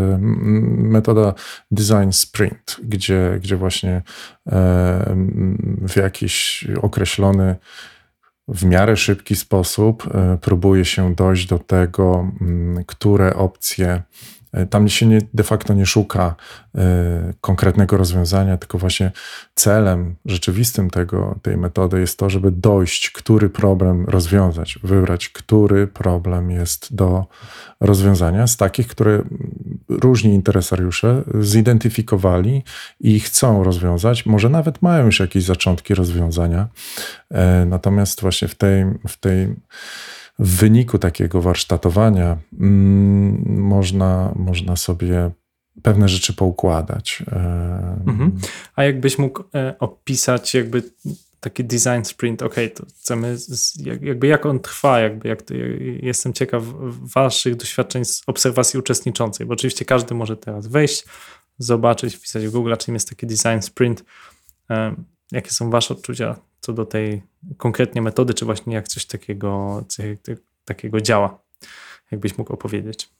[0.76, 1.34] metoda
[1.70, 4.02] design sprint, gdzie, gdzie właśnie
[5.88, 7.56] w jakiś określony,
[8.48, 12.32] w miarę szybki sposób e, próbuje się dojść do tego,
[12.86, 14.02] które opcje
[14.43, 16.34] E, tam się nie, de facto nie szuka
[16.74, 16.78] y,
[17.40, 19.12] konkretnego rozwiązania, tylko właśnie
[19.54, 26.50] celem rzeczywistym tego, tej metody jest to, żeby dojść, który problem rozwiązać, wybrać, który problem
[26.50, 27.26] jest do
[27.80, 29.22] rozwiązania z takich, które
[29.88, 32.62] różni interesariusze zidentyfikowali
[33.00, 34.26] i chcą rozwiązać.
[34.26, 36.68] Może nawet mają już jakieś zaczątki rozwiązania.
[37.62, 39.54] Y, natomiast właśnie w tej, w tej
[40.38, 45.30] w wyniku takiego warsztatowania mm, można, można sobie
[45.82, 47.22] pewne rzeczy poukładać.
[48.06, 48.32] Mhm.
[48.76, 50.82] A jakbyś mógł e, opisać jakby
[51.40, 53.36] taki design sprint, ok, to chcemy,
[54.00, 55.54] jakby jak on trwa, jakby jak to,
[56.02, 56.62] jestem ciekaw
[57.14, 61.04] waszych doświadczeń z obserwacji uczestniczącej, bo oczywiście każdy może teraz wejść,
[61.58, 64.04] zobaczyć, wpisać w Google, czym jest taki design sprint.
[65.32, 67.22] Jakie są wasze odczucia co do tej
[67.56, 69.84] konkretnie metody, czy właśnie jak coś takiego,
[70.64, 71.42] takiego działa.
[72.10, 73.10] Jakbyś mógł opowiedzieć.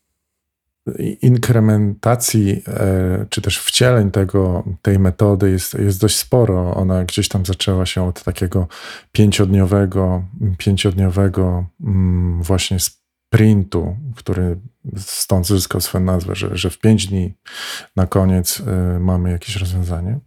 [1.22, 6.74] Inkrementacji, e, czy też wcieleń tego, tej metody jest, jest dość sporo.
[6.74, 8.68] Ona gdzieś tam zaczęła się od takiego
[9.12, 10.24] pięciodniowego,
[10.58, 12.78] pięciodniowego mm, właśnie
[13.34, 14.56] sprintu, który
[14.96, 17.34] stąd zyskał swoją nazwę, że, że w pięć dni
[17.96, 20.18] na koniec y, mamy jakieś rozwiązanie.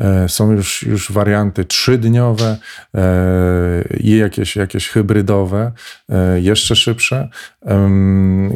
[0.00, 2.56] E, Są już, już warianty trzydniowe
[2.94, 5.72] e, i jakieś, jakieś hybrydowe,
[6.08, 7.28] e, jeszcze szybsze,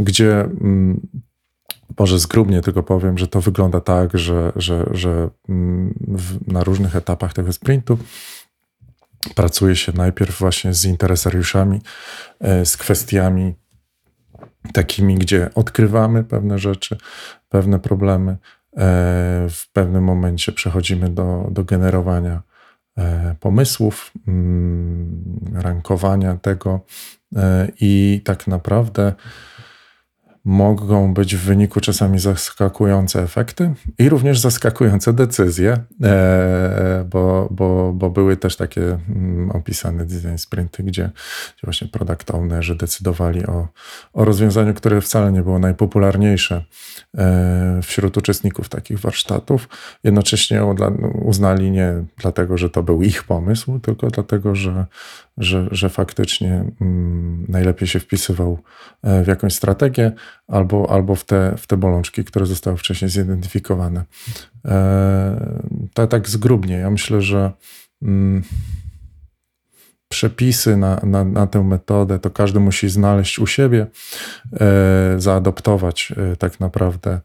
[0.01, 1.01] gdzie mm,
[1.99, 5.95] może zgrubnie tylko powiem, że to wygląda tak, że, że, że mm,
[6.47, 7.99] na różnych etapach tego sprintu
[9.35, 11.81] pracuje się najpierw właśnie z interesariuszami,
[12.65, 13.55] z kwestiami
[14.73, 16.97] takimi, gdzie odkrywamy pewne rzeczy,
[17.49, 18.33] pewne problemy.
[18.33, 18.37] E,
[19.51, 22.43] W pewnym momencie przechodzimy do, do generowania
[22.99, 25.25] e, pomysłów, mm,
[25.55, 26.81] rankowania tego
[27.37, 29.15] e, i tak naprawdę
[30.47, 38.11] mogą być w wyniku czasami zaskakujące efekty i również zaskakujące decyzje, e, bo, bo, bo
[38.11, 41.03] były też takie mm, opisane design sprinty, gdzie,
[41.57, 43.69] gdzie właśnie product ownerzy decydowali o,
[44.13, 46.65] o rozwiązaniu, które wcale nie było najpopularniejsze
[47.19, 49.69] e, wśród uczestników takich warsztatów.
[50.05, 50.65] Jednocześnie
[51.25, 54.87] uznali nie dlatego, że to był ich pomysł, tylko dlatego, że,
[55.39, 58.59] że, że faktycznie mm, najlepiej się wpisywał
[59.03, 60.13] e, w jakąś strategię
[60.49, 64.05] albo, albo w, te, w te bolączki, które zostały wcześniej zidentyfikowane.
[64.65, 65.61] E,
[65.95, 66.75] to tak zgrubnie.
[66.75, 67.53] Ja myślę, że
[68.03, 68.43] mm,
[70.09, 73.87] przepisy na, na, na tę metodę to każdy musi znaleźć u siebie,
[74.61, 77.21] e, zaadoptować tak naprawdę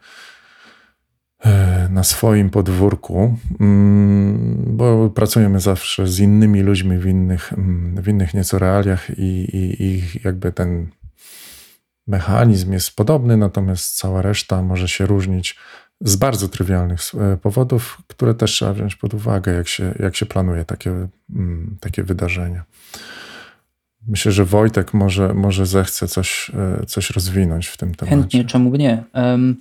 [1.91, 8.33] na swoim podwórku, mm, bo pracujemy zawsze z innymi ludźmi w innych, mm, w innych
[8.33, 10.87] nieco realiach i, i, i jakby ten
[12.07, 15.57] mechanizm jest podobny, natomiast cała reszta może się różnić
[16.01, 20.25] z bardzo trywialnych e, powodów, które też trzeba wziąć pod uwagę, jak się, jak się
[20.25, 22.63] planuje takie, mm, takie wydarzenia.
[24.07, 26.51] Myślę, że Wojtek może, może zechce coś,
[26.81, 28.17] e, coś rozwinąć w tym temacie.
[28.17, 29.03] Chętnie, czemu nie?
[29.13, 29.57] Em,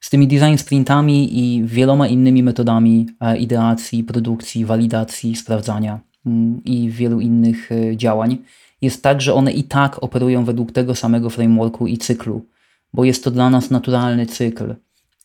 [0.00, 6.90] Z tymi design sprintami i wieloma innymi metodami e, ideacji, produkcji, walidacji, sprawdzania mm, i
[6.90, 8.38] wielu innych e, działań
[8.80, 12.46] jest tak, że one i tak operują według tego samego frameworku i cyklu,
[12.92, 14.74] bo jest to dla nas naturalny cykl.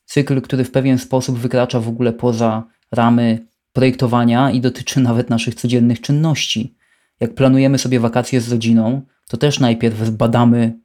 [0.05, 3.39] Cykl, który w pewien sposób wykracza w ogóle poza ramy
[3.73, 6.75] projektowania i dotyczy nawet naszych codziennych czynności.
[7.19, 10.79] Jak planujemy sobie wakacje z rodziną, to też najpierw badamy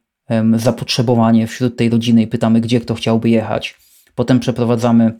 [0.55, 3.77] zapotrzebowanie wśród tej rodziny i pytamy, gdzie kto chciałby jechać.
[4.15, 5.13] Potem przeprowadzamy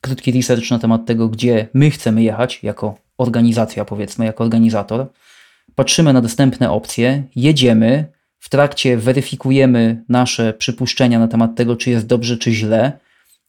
[0.00, 5.06] krótki research na temat tego, gdzie my chcemy jechać, jako organizacja, powiedzmy, jako organizator.
[5.74, 8.04] Patrzymy na dostępne opcje, jedziemy,
[8.38, 12.92] w trakcie weryfikujemy nasze przypuszczenia na temat tego, czy jest dobrze, czy źle.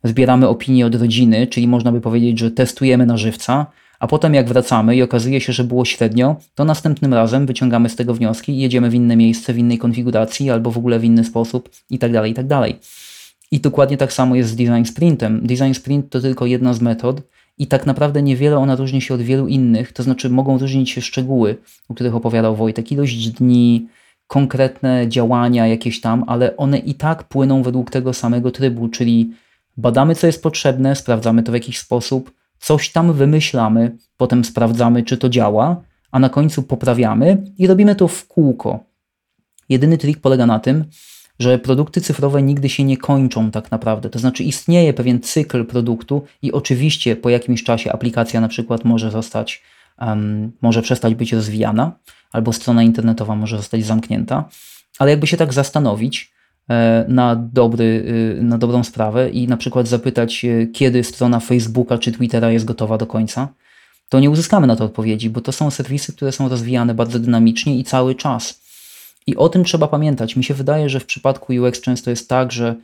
[0.03, 3.65] Zbieramy opinie od rodziny, czyli można by powiedzieć, że testujemy na żywca,
[3.99, 7.95] a potem jak wracamy i okazuje się, że było średnio, to następnym razem wyciągamy z
[7.95, 11.23] tego wnioski i jedziemy w inne miejsce, w innej konfiguracji albo w ogóle w inny
[11.23, 12.45] sposób i tak dalej, i tak.
[13.51, 15.47] I dokładnie tak samo jest z design sprintem.
[15.47, 17.21] Design sprint to tylko jedna z metod
[17.57, 21.01] i tak naprawdę niewiele ona różni się od wielu innych, to znaczy mogą różnić się
[21.01, 21.57] szczegóły,
[21.89, 23.87] o których opowiadał Wojtek, ilość dni,
[24.27, 29.33] konkretne działania jakieś tam, ale one i tak płyną według tego samego trybu, czyli
[29.77, 35.17] badamy co jest potrzebne, sprawdzamy to w jakiś sposób, coś tam wymyślamy, potem sprawdzamy czy
[35.17, 38.79] to działa, a na końcu poprawiamy i robimy to w kółko.
[39.69, 40.85] Jedyny trik polega na tym,
[41.39, 44.09] że produkty cyfrowe nigdy się nie kończą tak naprawdę.
[44.09, 49.11] To znaczy istnieje pewien cykl produktu i oczywiście po jakimś czasie aplikacja na przykład może
[49.11, 49.63] zostać,
[50.01, 51.91] um, może przestać być rozwijana,
[52.31, 54.49] albo strona internetowa może zostać zamknięta,
[54.99, 56.33] ale jakby się tak zastanowić
[57.07, 57.83] na, dobry,
[58.39, 62.65] y, na dobrą sprawę i na przykład zapytać, e, kiedy strona Facebooka czy Twittera jest
[62.65, 63.47] gotowa do końca,
[64.09, 67.79] to nie uzyskamy na to odpowiedzi, bo to są serwisy, które są rozwijane bardzo dynamicznie
[67.79, 68.61] i cały czas.
[69.27, 70.35] I o tym trzeba pamiętać.
[70.35, 72.75] Mi się wydaje, że w przypadku UX często jest tak, że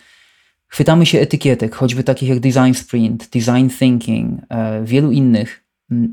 [0.67, 5.64] chwytamy się etykietek, choćby takich jak design sprint, design thinking, e, wielu innych,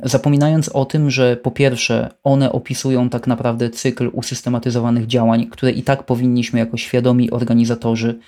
[0.04, 5.82] zapominając o tym, że po pierwsze one opisują tak naprawdę cykl usystematyzowanych działań, które i
[5.82, 8.18] tak powinniśmy jako świadomi organizatorzy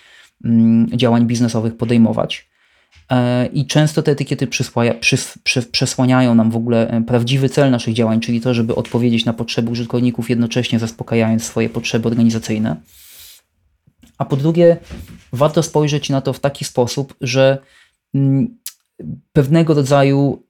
[0.45, 2.49] m, działań biznesowych podejmować.
[3.11, 4.73] E, I często te etykiety przys,
[5.43, 9.33] przy, przesłaniają nam w ogóle e, prawdziwy cel naszych działań, czyli to, żeby odpowiedzieć na
[9.33, 12.77] potrzeby użytkowników, jednocześnie zaspokajając swoje potrzeby organizacyjne.
[14.19, 14.77] A po drugie,
[15.33, 17.59] warto spojrzeć na to w taki sposób, że
[18.15, 18.59] mm,
[19.33, 20.43] pewnego rodzaju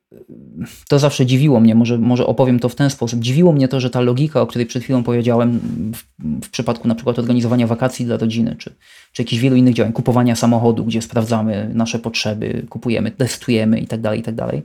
[0.89, 3.21] to zawsze dziwiło mnie, może, może opowiem to w ten sposób.
[3.21, 5.61] Dziwiło mnie to, że ta logika, o której przed chwilą powiedziałem,
[5.95, 6.05] w,
[6.47, 8.75] w przypadku na przykład organizowania wakacji dla rodziny, czy,
[9.12, 14.17] czy jakichś wielu innych działań, kupowania samochodu, gdzie sprawdzamy nasze potrzeby, kupujemy, testujemy itd., tak
[14.17, 14.62] itd., tak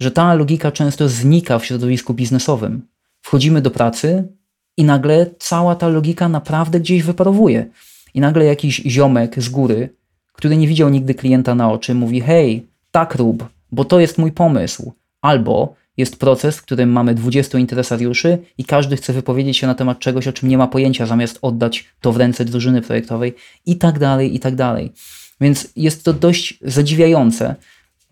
[0.00, 2.82] że ta logika często znika w środowisku biznesowym.
[3.20, 4.28] Wchodzimy do pracy
[4.76, 7.66] i nagle cała ta logika naprawdę gdzieś wyparowuje.
[8.14, 9.88] i nagle jakiś ziomek z góry,
[10.32, 14.32] który nie widział nigdy klienta na oczy, mówi: Hej, tak rób, bo to jest mój
[14.32, 14.92] pomysł.
[15.20, 19.98] Albo jest proces, w którym mamy 20 interesariuszy i każdy chce wypowiedzieć się na temat
[19.98, 23.34] czegoś, o czym nie ma pojęcia, zamiast oddać to w ręce drużyny projektowej,
[23.66, 24.92] i tak dalej, i tak dalej.
[25.40, 27.54] Więc jest to dość zadziwiające,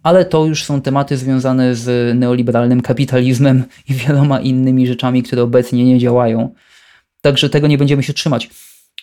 [0.02, 5.84] ale to już są tematy związane z neoliberalnym kapitalizmem i wieloma innymi rzeczami, które obecnie
[5.84, 6.54] nie działają.
[7.20, 8.50] Także tego nie będziemy się trzymać.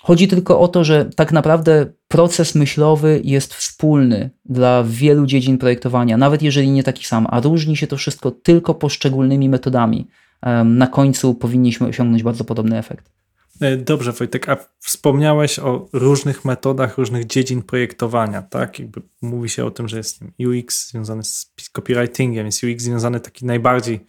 [0.05, 6.17] Chodzi tylko o to, że tak naprawdę proces myślowy jest wspólny dla wielu dziedzin projektowania,
[6.17, 10.07] nawet jeżeli nie taki sam, a różni się to wszystko tylko poszczególnymi metodami.
[10.65, 13.09] Na końcu powinniśmy osiągnąć bardzo podobny efekt.
[13.61, 18.79] E, dobrze, Wojtek, a wspomniałeś o różnych metodach, różnych dziedzin projektowania, tak?
[18.79, 23.45] Jakby mówi się o tym, że jest UX związany z copywritingiem, jest UX związany taki
[23.45, 24.05] najbardziej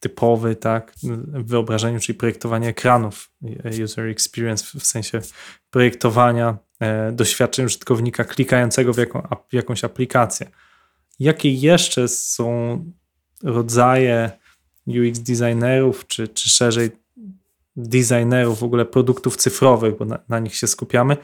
[0.00, 3.30] typowy, tak, w wyobrażeniu, czyli projektowanie ekranów,
[3.84, 5.20] user experience w sensie
[5.70, 10.50] projektowania e, doświadczeń użytkownika klikającego w, jaką, w jakąś aplikację.
[11.18, 12.84] Jakie jeszcze są
[13.42, 14.30] rodzaje
[14.86, 16.90] UX designerów, czy, czy szerzej
[17.76, 21.16] designerów w ogóle produktów cyfrowych, bo na, na nich się skupiamy,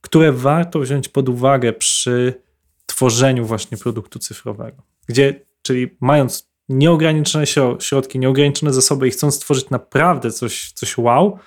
[0.00, 2.42] które warto wziąć pod uwagę przy
[2.86, 4.82] tworzeniu właśnie produktu cyfrowego.
[5.06, 7.44] Gdzie, czyli mając nieograniczone
[7.80, 11.38] środki, nieograniczone zasoby i chcąc stworzyć naprawdę coś, coś wow,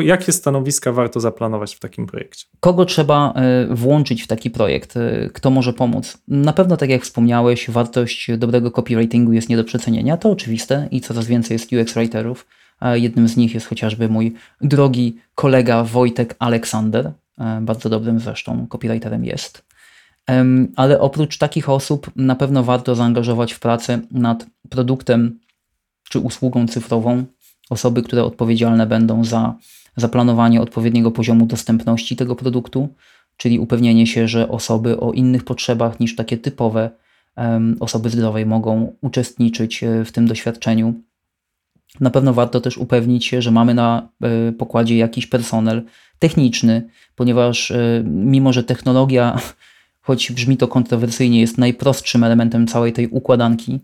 [0.00, 2.46] jakie stanowiska warto zaplanować w takim projekcie?
[2.60, 4.96] Kogo trzeba e, włączyć w taki projekt?
[4.96, 6.18] E, kto może pomóc?
[6.28, 11.00] Na pewno, tak jak wspomniałeś, wartość dobrego copywritingu jest nie do przecenienia, to oczywiste i
[11.00, 12.46] coraz więcej jest UX writerów.
[12.94, 19.24] Jednym z nich jest chociażby mój drogi kolega Wojtek Aleksander, e, bardzo dobrym zresztą copywriterem
[19.24, 19.64] jest.
[20.76, 25.40] Ale oprócz takich osób na pewno warto zaangażować w pracę nad produktem
[26.10, 27.24] czy usługą cyfrową
[27.70, 29.54] osoby, które odpowiedzialne będą za
[29.96, 32.88] zaplanowanie odpowiedniego poziomu dostępności tego produktu,
[33.36, 36.90] czyli upewnienie się, że osoby o innych potrzebach niż takie typowe
[37.80, 40.94] osoby zdrowej mogą uczestniczyć e, w tym doświadczeniu.
[42.00, 45.82] Na pewno warto też upewnić się, że mamy na e, pokładzie jakiś personel
[46.18, 49.38] techniczny, ponieważ e, mimo, że technologia
[50.02, 53.80] choć brzmi to kontrowersyjnie, jest najprostszym elementem całej tej układanki,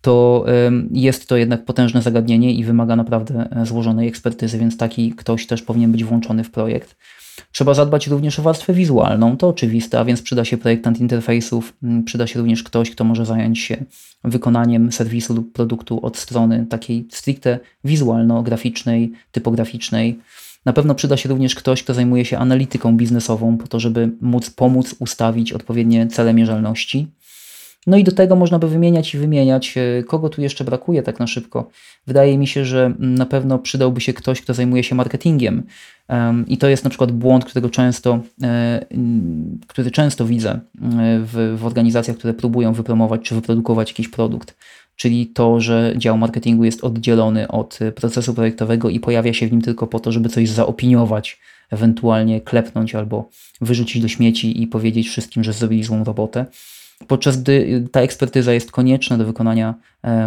[0.00, 0.44] to
[0.90, 5.62] jest to jednak potężne zagadnienie i wymaga naprawdę e, złożonej ekspertyzy, więc taki ktoś też
[5.62, 6.96] powinien być włączony w projekt.
[7.52, 12.26] Trzeba zadbać również o warstwę wizualną, to oczywiste, a więc przyda się projektant interfejsów, przyda
[12.26, 13.76] się również ktoś, kto może zająć się
[14.24, 20.18] wykonaniem serwisu lub produktu od strony takiej stricte wizualno-graficznej, typograficznej.
[20.66, 24.50] Na pewno przyda się również ktoś, kto zajmuje się analityką biznesową, po to, żeby móc
[24.50, 27.06] pomóc ustawić odpowiednie cele mierzalności.
[27.86, 31.20] No i do tego można by wymieniać i wymieniać, e, kogo tu jeszcze brakuje tak
[31.20, 31.68] na szybko.
[32.06, 35.62] Wydaje mi się, że na pewno przydałby się ktoś, kto zajmuje się marketingiem.
[36.46, 38.86] I to jest na przykład błąd, którego często, e,
[39.66, 40.60] który często widzę e,
[41.20, 44.56] w, w organizacjach, które próbują wypromować czy wyprodukować jakiś produkt
[44.96, 49.62] czyli to, że dział marketingu jest oddzielony od procesu projektowego i pojawia się w nim
[49.62, 51.40] tylko po to, żeby coś zaopiniować,
[51.70, 53.28] ewentualnie klepnąć albo
[53.60, 56.46] wyrzucić do śmieci i powiedzieć wszystkim, że zrobili złą robotę.
[57.06, 59.74] Podczas gdy ta ekspertyza jest konieczna do wykonania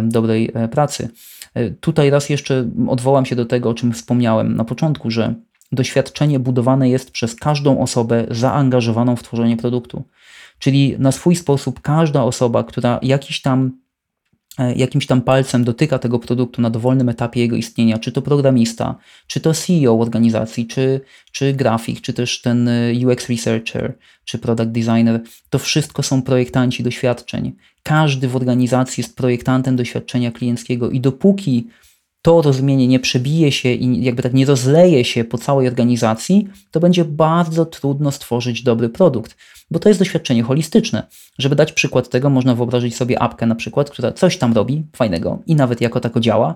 [0.02, 1.08] dobrej e, pracy.
[1.54, 5.34] E, tutaj raz jeszcze odwołam się do tego, o czym wspomniałem na początku, że
[5.72, 10.04] doświadczenie budowane jest przez każdą osobę zaangażowaną w tworzenie produktu.
[10.58, 13.79] Czyli na swój sposób każda osoba, która jakiś tam E,
[14.76, 18.94] jakimś tam palcem dotyka tego produktu na dowolnym etapie jego istnienia, czy to programista,
[19.26, 21.00] czy to CEO organizacji, czy,
[21.32, 26.82] czy grafik, czy też ten e, UX researcher, czy product designer, to wszystko są projektanci
[26.82, 27.52] doświadczeń.
[27.82, 31.66] Każdy w organizacji jest projektantem doświadczenia klienckiego i dopóki
[32.22, 36.80] to rozumienie nie przebije się i jakby tak nie rozleje się po całej organizacji, to
[36.80, 39.36] będzie bardzo trudno stworzyć dobry produkt,
[39.70, 41.06] bo to jest doświadczenie holistyczne.
[41.38, 45.42] Żeby dać przykład tego, można wyobrazić sobie apkę na przykład, która coś tam robi fajnego
[45.46, 46.54] i nawet jako tako działa,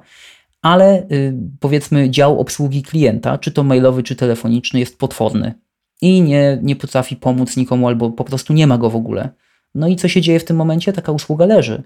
[0.62, 5.54] ale yy, powiedzmy dział obsługi klienta, czy to mailowy, czy telefoniczny, jest potworny
[6.02, 9.28] i nie, nie potrafi pomóc nikomu albo po prostu nie ma go w ogóle.
[9.74, 10.92] No i co się dzieje w tym momencie?
[10.92, 11.82] Taka usługa leży.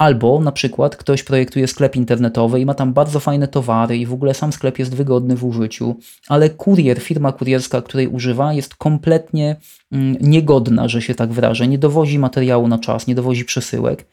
[0.00, 4.12] Albo na przykład ktoś projektuje sklep internetowy i ma tam bardzo fajne towary i w
[4.12, 5.96] ogóle sam sklep jest wygodny w użyciu,
[6.28, 9.56] ale kurier, firma kurierska, której używa, jest kompletnie
[9.92, 14.06] mm, niegodna, że się tak wyrażę, nie dowozi materiału na czas, nie dowozi przesyłek.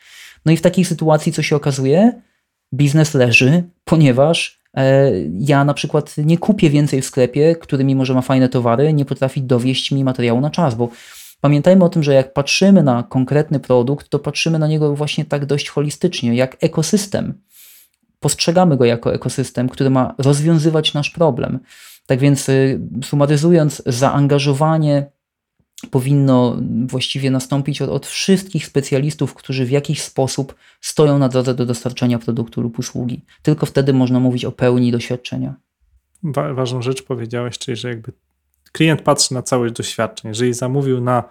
[0.45, 2.21] No i w takiej sytuacji co się okazuje?
[2.73, 8.13] Biznes leży, ponieważ e, ja na przykład nie kupię więcej w sklepie, który mimo, że
[8.13, 10.89] ma fajne towary, nie potrafi dowieść mi materiału na czas, bo
[11.41, 15.45] Pamiętajmy o tym, że jak patrzymy na konkretny produkt, to patrzymy na niego właśnie tak
[15.45, 17.41] dość holistycznie, jak ekosystem.
[18.19, 21.59] postrzegamy go jako ekosystem, który ma rozwiązywać nasz problem.
[22.05, 25.11] Tak więc, y, sumaryzując, zaangażowanie
[25.91, 26.57] powinno
[26.87, 32.19] właściwie nastąpić od, od, wszystkich specjalistów, którzy w jakiś sposób stoją na drodze do dostarczenia
[32.19, 33.25] produktu lub usługi.
[33.41, 35.55] Tylko wtedy można mówić o pełni doświadczenia.
[36.23, 38.11] Wa ważną rzecz powiedziałeś, czyli że jakby
[38.77, 40.29] klient patrzy na całość doświadczeń.
[40.29, 41.23] Jeżeli zamówił na,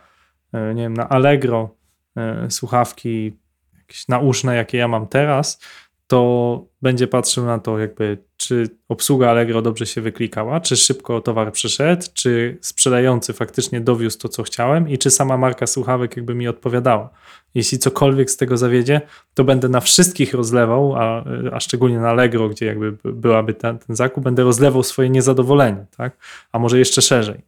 [0.53, 1.71] e, nie wiem, na Allegro
[2.17, 3.39] e, słuchawki
[3.79, 5.61] jakieś nauszne, jakie ja mam teraz,
[6.07, 11.53] to będzie patrzył na to, jakby, czy obsługa Allegro dobrze się wyklikała, czy szybko towar
[11.53, 16.49] przyszedł, czy sprzedający faktycznie dowiózł to, co chciałem i czy sama marka słuchawek jakby mi
[16.49, 17.11] odpowiadała.
[17.55, 19.01] Jeśli cokolwiek z tego zawiedzie,
[19.35, 23.97] to będę na wszystkich rozlewał, a, a szczególnie na Allegro, gdzie jakby byłaby ten, ten
[23.97, 26.17] zakup, będę rozlewał swoje niezadowolenie, tak?
[26.53, 27.41] a może jeszcze szerzej.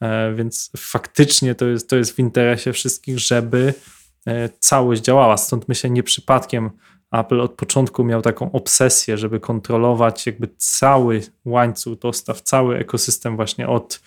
[0.00, 3.74] E, więc faktycznie to jest, to jest w interesie wszystkich, żeby
[4.26, 5.36] e, całość działała.
[5.36, 6.70] Stąd myślę, nie przypadkiem
[7.20, 13.68] Apple od początku miał taką obsesję, żeby kontrolować jakby cały łańcuch dostaw, cały ekosystem właśnie
[13.68, 14.00] od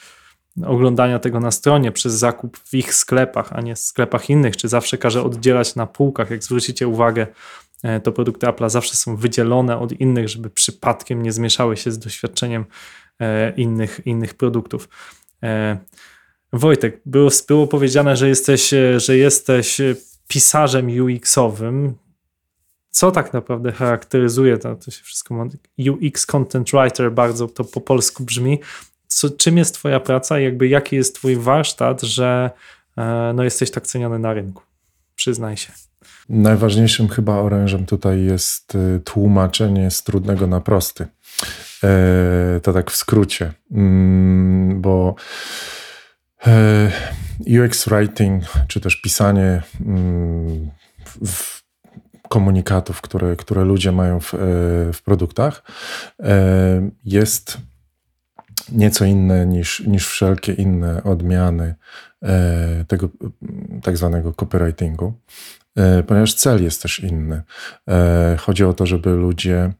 [0.66, 4.68] oglądania tego na stronie przez zakup w ich sklepach, a nie w sklepach innych, czy
[4.68, 6.30] zawsze każe oddzielać na półkach.
[6.30, 7.28] Jak zwrócicie uwagę,
[7.84, 12.00] e, to produkty Apple zawsze są wydzielone od innych, żeby przypadkiem nie zmieszały się z
[12.00, 12.66] doświadczeniem
[13.20, 14.90] e, innych, innych produktów.
[15.44, 15.78] E,
[16.54, 19.82] Wojtek, było, było powiedziane, że jesteś, że jesteś
[20.28, 21.94] pisarzem UX-owym
[23.00, 25.48] co tak naprawdę charakteryzuje to, to się wszystko
[25.78, 28.60] UX Content Writer, bardzo to po polsku brzmi.
[29.08, 32.50] Co, czym jest Twoja praca i jakby jaki jest Twój warsztat, że
[32.98, 34.64] e, no, jesteś tak ceniony na rynku?
[35.16, 35.74] Przyznaj się.
[36.30, 41.08] Najważniejszym chyba orężem tutaj jest e, tłumaczenie z trudnego na prosty.
[41.84, 45.16] E, to tak w skrócie, mm, bo
[47.66, 50.72] UX writing, czy też pisanie mm,
[51.26, 51.59] w
[52.30, 54.38] komunikatów, które, które ludzie mają w, e,
[54.94, 55.64] w produktach,
[56.24, 57.58] e, jest
[58.72, 61.76] nieco inne niż, niż wszelkie inne odmiany
[62.24, 63.10] e, tego
[63.84, 65.14] tak zwanego copywritingu,
[66.08, 67.42] ponieważ cel jest też inny.
[68.38, 69.74] Chodzi o to, żeby ludzie Mm,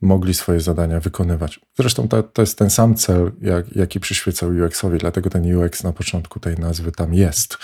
[0.00, 1.60] mogli swoje zadania wykonywać.
[1.78, 5.92] Zresztą to, to jest ten sam cel, jak, jaki przyświecał UX-owi, dlatego ten UX na
[5.92, 7.58] początku tej nazwy tam jest.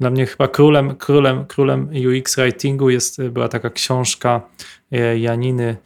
[0.00, 4.40] Dla mnie chyba królem, królem, królem UX writingu jest, była taka książka
[4.92, 5.76] e, Janiny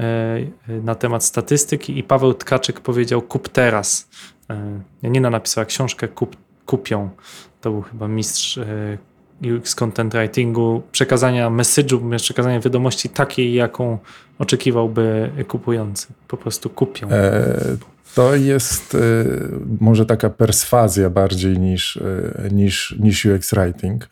[0.00, 4.08] e, na temat statystyki i Paweł Tkaczyk powiedział kup teraz.
[4.50, 7.10] E, Janina napisała książkę kup, kupią.
[7.60, 8.60] To był chyba mistrz
[9.42, 13.98] UX content writingu, przekazania message'u, przekazania wiadomości takiej, jaką
[14.38, 16.06] oczekiwałby kupujący.
[16.28, 17.08] Po prostu kupią.
[17.10, 17.76] E,
[18.14, 18.98] to jest e,
[19.80, 24.08] może taka perswazja bardziej niż, e, niż, niż UX writing.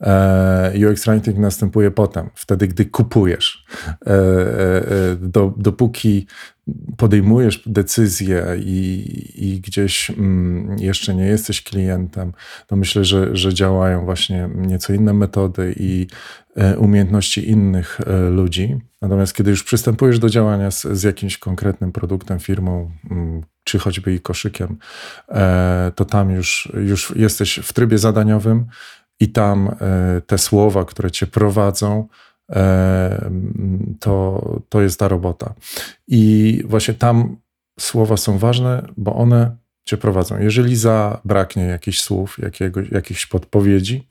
[0.00, 3.64] E, UX writing następuje potem, wtedy, gdy kupujesz.
[4.06, 6.26] E, e, do, dopóki
[6.96, 9.04] podejmujesz decyzję i,
[9.34, 12.32] i gdzieś mm, jeszcze nie jesteś klientem,
[12.66, 16.06] to myślę, że, że działają właśnie nieco inne metody i
[16.56, 18.78] e, umiejętności innych e, ludzi.
[19.02, 24.14] Natomiast kiedy już przystępujesz do działania z, z jakimś konkretnym produktem, firmą, mm, czy choćby
[24.14, 24.78] i koszykiem,
[25.28, 28.66] e, to tam już, już jesteś w trybie zadaniowym
[29.20, 29.76] i tam
[30.26, 32.08] te słowa, które cię prowadzą,
[34.00, 35.54] to, to jest ta robota.
[36.08, 37.36] I właśnie tam
[37.80, 40.40] słowa są ważne, bo one cię prowadzą.
[40.40, 44.08] Jeżeli zabraknie jakichś słów, jakiegoś, jakichś podpowiedzi,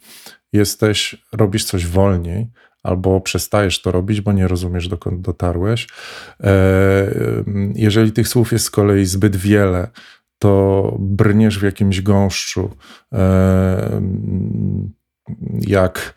[0.54, 2.48] jesteś, robisz coś wolniej,
[2.84, 5.88] albo przestajesz to robić, bo nie rozumiesz, dokąd dotarłeś.
[7.76, 9.88] Jeżeli tych słów jest z kolei zbyt wiele,
[10.40, 12.76] to brniesz w jakimś gąszczu,
[15.60, 16.14] jak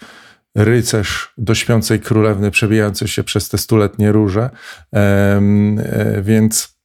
[0.57, 4.51] rycerz do śpiącej królewny przebijający się przez te stuletnie róże.
[4.95, 5.41] E,
[6.23, 6.79] więc,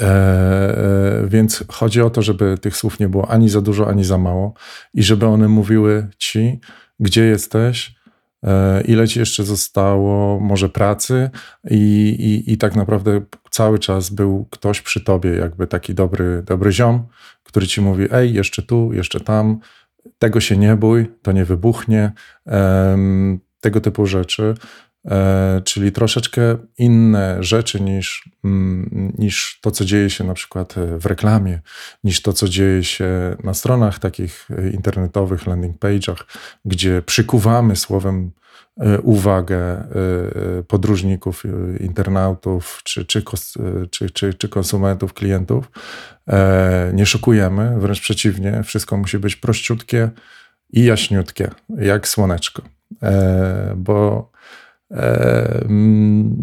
[0.00, 4.04] e, e, więc chodzi o to, żeby tych słów nie było ani za dużo, ani
[4.04, 4.54] za mało
[4.94, 6.60] i żeby one mówiły ci,
[7.00, 7.94] gdzie jesteś,
[8.84, 11.30] ile ci jeszcze zostało, może pracy
[11.70, 16.72] i, i, i tak naprawdę cały czas był ktoś przy tobie, jakby taki dobry, dobry
[16.72, 17.06] ziom,
[17.42, 19.60] który ci mówi, ej, jeszcze tu, jeszcze tam,
[20.18, 22.12] tego się nie bój, to nie wybuchnie,
[23.60, 24.54] tego typu rzeczy.
[25.10, 31.06] E, czyli troszeczkę inne rzeczy niż, mm, niż to, co dzieje się na przykład w
[31.06, 31.60] reklamie,
[32.04, 36.24] niż to, co dzieje się na stronach takich internetowych, landing page'ach,
[36.64, 38.41] gdzie przykuwamy słowem E,
[39.02, 39.86] uwagę e,
[40.68, 43.22] podróżników, e, internautów czy, czy,
[43.90, 45.70] czy, czy, czy konsumentów, klientów.
[46.92, 50.10] Nie szokujemy, wręcz przeciwnie, wszystko musi być prościutkie
[50.70, 52.62] i jaśniutkie, jak słoneczko.
[53.76, 54.32] Bo
[54.92, 56.34] E, mm,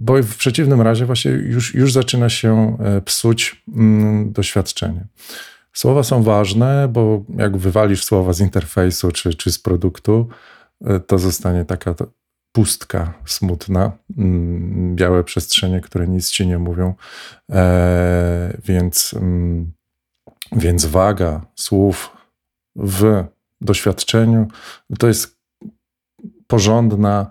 [0.00, 5.06] bo w przeciwnym razie właśnie już, już zaczyna się e, psuć mm, doświadczenie.
[5.72, 10.57] Słowa są ważne, bo jak wywalisz słowa z interfejsu czy, czy z produktu, e,
[11.06, 11.94] to zostanie taka
[12.52, 16.94] pustka smutna, mm, białe przestrzenie, które nic ci nie mówią.
[17.52, 19.72] E, więc, mm,
[20.52, 22.16] więc waga słów
[22.76, 23.24] w
[23.60, 24.48] doświadczeniu
[24.98, 25.38] to jest
[26.46, 27.30] porządna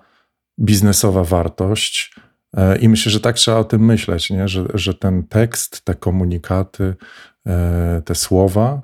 [0.60, 2.16] biznesowa wartość.
[2.58, 4.48] E, I myślę, że tak trzeba o tym myśleć, nie?
[4.48, 6.96] Że, że ten tekst, te komunikaty,
[7.48, 8.82] e, te słowa,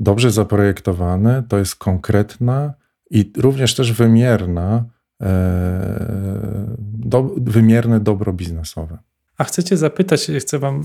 [0.00, 2.74] dobrze zaprojektowane, to jest konkretna
[3.10, 4.84] i również też wymierna,
[5.22, 8.98] e, do, wymierne dobro biznesowe.
[9.38, 10.84] A chcecie zapytać, chcę Wam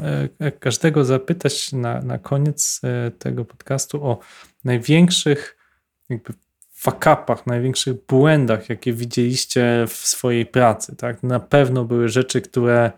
[0.60, 2.82] każdego zapytać na, na koniec
[3.20, 4.20] tego podcastu o
[4.64, 5.58] największych
[6.10, 6.34] jakby
[6.84, 10.96] fakapach, największych błędach, jakie widzieliście w swojej pracy.
[10.96, 11.24] Tak?
[11.24, 12.92] Na pewno były rzeczy, które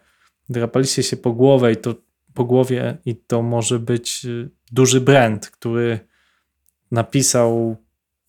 [0.49, 1.95] drapaliście się po głowę i to
[2.33, 4.27] po głowie i to może być
[4.71, 5.99] duży brand, który
[6.91, 7.77] napisał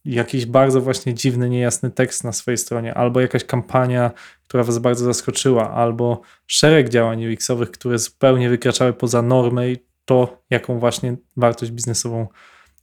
[0.06, 4.10] jakiś bardzo właśnie dziwny, niejasny tekst na swojej stronie, albo jakaś kampania,
[4.44, 10.42] która was bardzo zaskoczyła, albo szereg działań UX-owych, które zupełnie wykraczały poza normę i to,
[10.50, 12.26] jaką właśnie wartość biznesową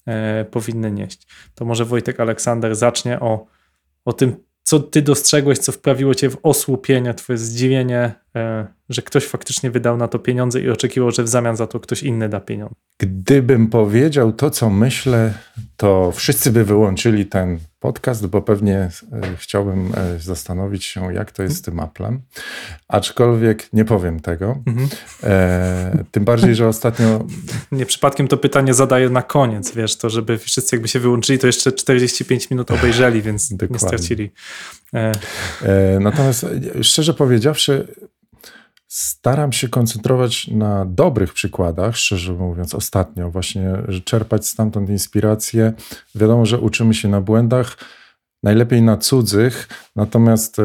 [0.08, 1.28] e, powinny nieść.
[1.56, 3.46] To może Wojtek Aleksander zacznie o,
[4.06, 8.23] o tym, co ty dostrzegłeś, co wprawiło cię w osłupienie, twoje zdziwienie,
[8.90, 12.04] że ktoś faktycznie wydał na to pieniądze i oczekiwał, że w zamian za to ktoś
[12.04, 12.76] inny da pieniądze.
[13.00, 15.34] Gdybym powiedział to, co myślę,
[15.78, 18.92] to wszyscy by wyłączyli ten podcast, bo pewnie e,
[19.38, 22.22] chciałbym e, zastanowić się, jak to jest z tym Applem.
[22.88, 24.58] Aczkolwiek nie powiem tego.
[24.66, 24.90] Mhm.
[25.24, 27.26] E, tym bardziej, że ostatnio.
[27.72, 31.48] Nie przypadkiem to pytanie zadaję na koniec, wiesz, to żeby wszyscy jakby się wyłączyli, to
[31.48, 34.32] jeszcze 45 minut obejrzeli, więc nie stracili.
[34.94, 35.12] E...
[35.62, 36.46] E, natomiast
[36.82, 37.88] szczerze powiedziawszy,
[38.94, 43.74] Staram się koncentrować na dobrych przykładach, szczerze mówiąc, ostatnio, właśnie,
[44.06, 45.74] czerpać stamtąd inspirację.
[46.16, 47.78] Wiadomo, że uczymy się na błędach,
[48.44, 50.64] najlepiej na cudzych, natomiast e,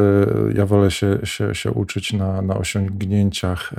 [0.54, 3.72] ja wolę się, się, się uczyć na, na osiągnięciach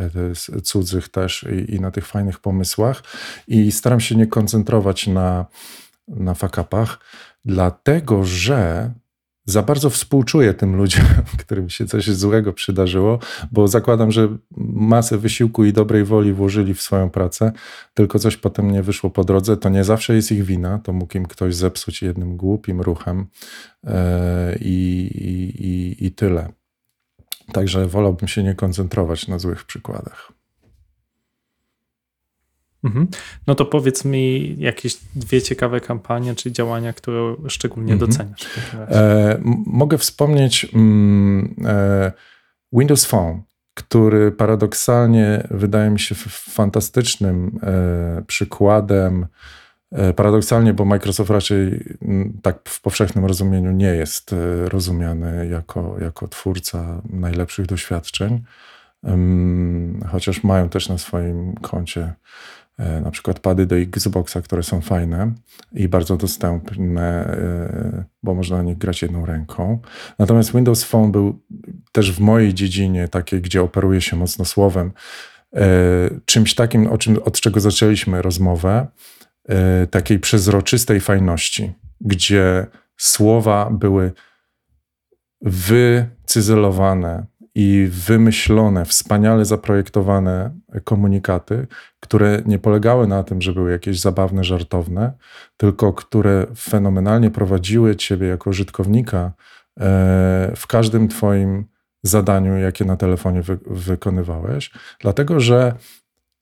[0.55, 3.03] e, cudzych też i, i na tych fajnych pomysłach.
[3.47, 5.45] I staram się nie koncentrować na,
[6.07, 6.99] na fakapach,
[7.45, 8.91] dlatego że
[9.49, 11.05] za bardzo współczuję tym ludziom,
[11.39, 13.19] którym się coś złego przydarzyło,
[13.51, 17.51] bo zakładam, że masę wysiłku i dobrej woli włożyli w swoją pracę,
[17.93, 19.57] tylko coś potem nie wyszło po drodze.
[19.57, 23.27] To nie zawsze jest ich wina, to mógł im ktoś zepsuć jednym głupim ruchem
[23.83, 25.09] e, i,
[25.59, 26.49] i, i tyle.
[27.53, 30.38] Także wolałbym się nie koncentrować na złych przykładach.
[32.83, 33.07] Mhm.
[33.47, 38.11] No to powiedz mi jakieś dwie ciekawe kampanie czy działania, które szczególnie mhm.
[38.11, 38.45] doceniasz.
[38.73, 42.11] E, mogę wspomnieć mm, e,
[42.73, 43.41] Windows Phone,
[43.73, 49.27] który paradoksalnie wydaje mi się fantastycznym e, przykładem.
[49.91, 55.95] E, paradoksalnie, bo Microsoft raczej mm, tak w powszechnym rozumieniu nie jest e, rozumiany jako,
[56.01, 58.43] jako twórca najlepszych doświadczeń,
[60.11, 62.13] chociaż mają też na swoim koncie
[63.01, 65.31] na przykład pady do Xboxa, które są fajne
[65.73, 69.79] i bardzo dostępne, e, bo można na nich grać jedną ręką.
[70.19, 71.39] Natomiast Windows Phone był
[71.91, 74.91] też w mojej dziedzinie, takiej, gdzie operuje się mocno słowem,
[75.55, 75.69] e,
[76.25, 78.87] czymś takim, o czym, od czego zaczęliśmy rozmowę,
[79.91, 82.67] takiej przezroczystej fajności, gdzie
[82.97, 84.11] słowa były
[85.41, 87.25] wycyzelowane,
[87.61, 90.51] i wymyślone, wspaniale zaprojektowane
[90.83, 91.67] komunikaty,
[91.99, 95.13] które nie polegały na tym, że były jakieś zabawne, żartowne,
[95.57, 99.31] tylko które fenomenalnie prowadziły ciebie jako użytkownika e,
[100.55, 101.65] w każdym twoim
[102.03, 105.73] zadaniu, jakie na telefonie wy wykonywałeś, dlatego że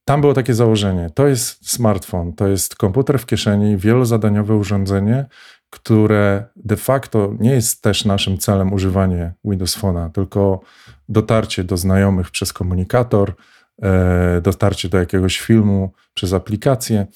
[0.06, 5.26] tam było takie założenie: to jest smartfon, to jest komputer w kieszeni, wielozadaniowe urządzenie,
[5.70, 10.62] które de facto nie jest też naszym celem używanie Windows Phone'a, tylko
[11.10, 13.34] dotarcie do znajomych przez komunikator,
[13.82, 17.08] e, dotarcie do jakiegoś filmu przez aplikację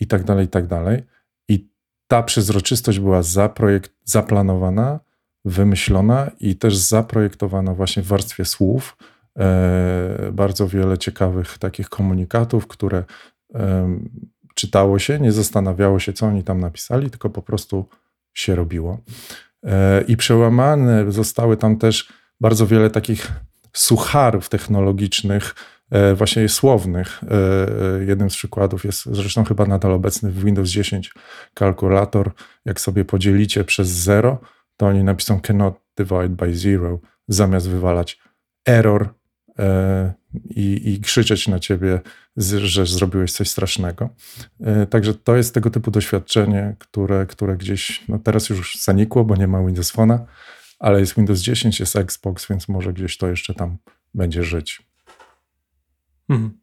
[0.00, 1.02] i tak dalej, i tak dalej.
[1.48, 1.68] I
[2.08, 5.00] ta przezroczystość była zaprojekt, zaplanowana,
[5.44, 8.96] wymyślona i też zaprojektowana właśnie w warstwie słów.
[9.38, 13.04] E, bardzo wiele ciekawych takich komunikatów, które
[14.56, 17.88] czytało się, nie zastanawiało się, co oni tam napisali, tylko po prostu
[18.34, 18.98] się robiło.
[19.64, 23.32] E, I przełamane zostały tam też bardzo wiele takich
[23.72, 25.54] sucharów technologicznych,
[25.90, 27.20] e, właśnie słownych.
[28.00, 31.12] E, jednym z przykładów jest zresztą chyba nadal obecny w Windows 10
[31.54, 32.32] kalkulator.
[32.64, 34.40] Jak sobie podzielicie przez zero,
[34.76, 38.20] to oni napiszą cannot divide by zero, zamiast wywalać
[38.66, 39.14] error
[39.58, 40.12] e,
[40.44, 42.00] i, i krzyczeć na ciebie,
[42.58, 44.08] że zrobiłeś coś strasznego.
[44.60, 49.36] E, także to jest tego typu doświadczenie, które, które gdzieś no teraz już zanikło, bo
[49.36, 50.18] nie ma Windows Phone'a,
[50.78, 53.76] ale jest Windows 10, jest Xbox, więc może gdzieś to jeszcze tam
[54.14, 54.82] będzie żyć.
[56.28, 56.58] Mhm.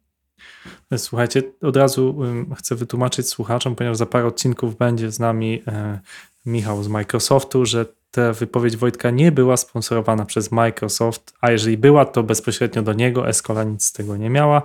[0.96, 2.18] Słuchajcie, od razu
[2.58, 6.00] chcę wytłumaczyć słuchaczom, ponieważ za parę odcinków będzie z nami e,
[6.46, 12.04] Michał z Microsoftu, że ta wypowiedź Wojtka nie była sponsorowana przez Microsoft, a jeżeli była,
[12.04, 13.28] to bezpośrednio do niego.
[13.28, 14.62] Escola nic z tego nie miała.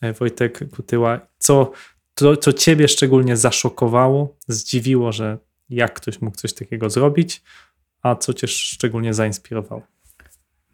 [0.00, 1.72] E, Wojtek Kutyła, co,
[2.14, 5.38] to, co ciebie szczególnie zaszokowało, zdziwiło, że
[5.70, 7.42] jak ktoś mógł coś takiego zrobić,
[8.02, 9.82] a co cię szczególnie zainspirowało?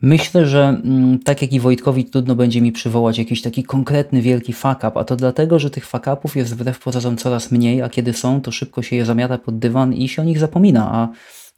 [0.02, 4.52] Myślę, że mm, tak jak i Wojtkowi trudno będzie mi przywołać jakiś taki konkretny wielki
[4.52, 7.88] fuck up, a to dlatego, że tych fuck upów jest wbrew pozorom coraz mniej, a
[7.88, 11.08] kiedy są, to szybko się je zamiata pod dywan i się o nich zapomina, a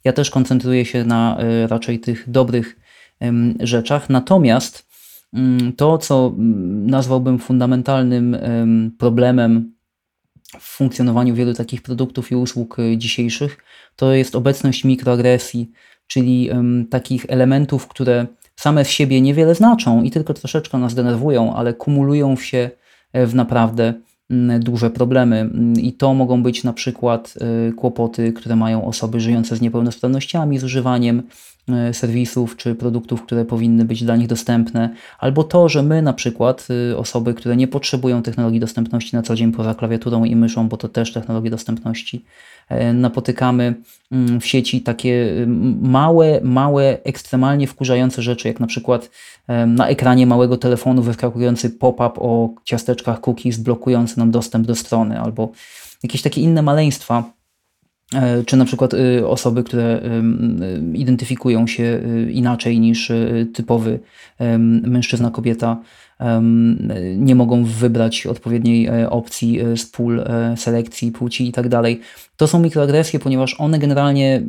[0.03, 2.79] ja też koncentruję się na y, raczej tych dobrych
[3.59, 4.09] rzeczach.
[4.09, 4.87] Natomiast
[5.37, 9.73] ym, to, co mm, nazwałbym fundamentalnym ym, problemem
[10.59, 13.57] w funkcjonowaniu wielu takich produktów i usług y, dzisiejszych,
[13.95, 15.71] to jest obecność mikroagresji,
[16.07, 16.49] czyli
[16.89, 22.35] takich elementów, które same z siebie niewiele znaczą i tylko troszeczkę nas denerwują, ale kumulują
[22.35, 22.69] się
[23.13, 23.93] w naprawdę
[24.59, 25.49] duże problemy.
[25.81, 27.33] I to mogą być na przykład
[27.69, 31.23] y, kłopoty, które mają osoby żyjące z niepełnosprawnościami, z używaniem
[31.91, 36.67] serwisów czy produktów, które powinny być dla nich dostępne, albo to, że my na przykład,
[36.91, 40.77] y, osoby, które nie potrzebują technologii dostępności na co dzień poza klawiaturą i myszą, bo
[40.77, 42.25] to też technologie dostępności,
[42.71, 43.75] E, napotykamy
[44.11, 45.45] mm, w sieci takie
[45.81, 49.09] małe, małe, ekstremalnie wkurzające rzeczy, jak na przykład
[49.67, 55.51] na ekranie małego telefonu wyskakujący pop-up o ciasteczkach cookies blokujący nam dostęp do strony, albo
[56.03, 57.40] jakieś takie inne maleństwa, e,
[58.45, 60.01] czy na przykład y, osoby, które
[60.93, 63.99] identyfikują się y, inaczej niż y, typowy
[64.83, 65.77] mężczyzna, kobieta,
[67.17, 71.99] nie mogą wybrać odpowiedniej e, opcji z pól e, selekcji płci i tak dalej.
[72.37, 74.41] To są mikroagresje, ponieważ one generalnie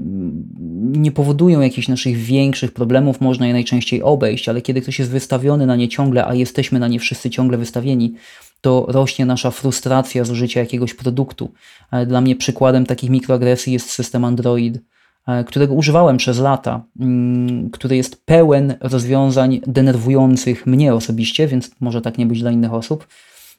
[0.83, 5.67] nie powodują jakichś naszych większych problemów, można je najczęściej obejść, ale kiedy ktoś jest wystawiony
[5.67, 8.15] na nie ciągle, a jesteśmy na nie wszyscy ciągle wystawieni,
[8.63, 11.53] to rośnie nasza frustracja z użycia jakiegoś produktu.
[11.91, 14.79] E, dla mnie przykładem takich mikroagresji jest system Android,
[15.27, 22.03] E, którego używałem przez lata, mm, który jest pełen rozwiązań denerwujących mnie osobiście, więc może
[22.03, 23.07] tak nie być dla innych osób.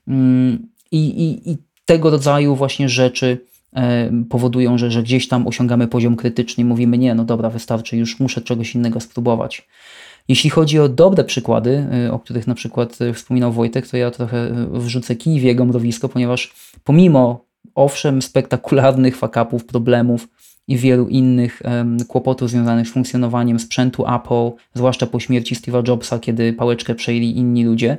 [0.08, 3.38] Mm, I, i, i tego rodzaju właśnie rzeczy
[3.76, 7.98] e, powodują, że, że gdzieś tam osiągamy poziom krytyczny i mówimy, nie, no dobra, wystarczy,
[7.98, 9.68] już muszę czegoś innego spróbować.
[10.28, 14.68] Jeśli chodzi o dobre przykłady, e, o których na przykład wspominał Wojtek, to ja trochę
[14.72, 16.54] wrzucę kij w jego mrowisko, ponieważ
[16.84, 17.46] pomimo
[17.76, 20.28] owszem spektakularnych fakapów, problemów,
[20.68, 26.20] i wielu innych um, kłopotów związanych z funkcjonowaniem sprzętu Apple, zwłaszcza po śmierci Steve'a Jobsa,
[26.20, 27.98] kiedy pałeczkę przejęli inni ludzie,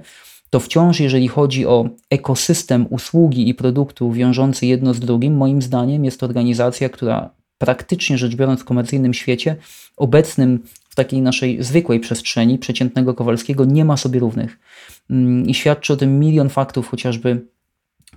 [0.50, 6.04] to wciąż, jeżeli chodzi o ekosystem usługi i produktu wiążący jedno z drugim, moim zdaniem
[6.04, 9.56] jest to organizacja, która praktycznie rzecz biorąc w komercyjnym świecie,
[9.96, 10.60] obecnym
[10.94, 14.58] w takiej naszej zwykłej przestrzeni przeciętnego Kowalskiego nie ma sobie równych.
[15.10, 17.46] Mm, I świadczy o tym milion faktów, chociażby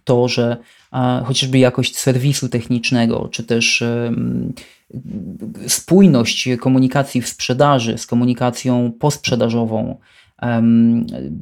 [0.03, 0.57] to, że
[1.25, 3.83] chociażby jakość serwisu technicznego, czy też
[5.67, 9.97] spójność komunikacji w sprzedaży z komunikacją posprzedażową,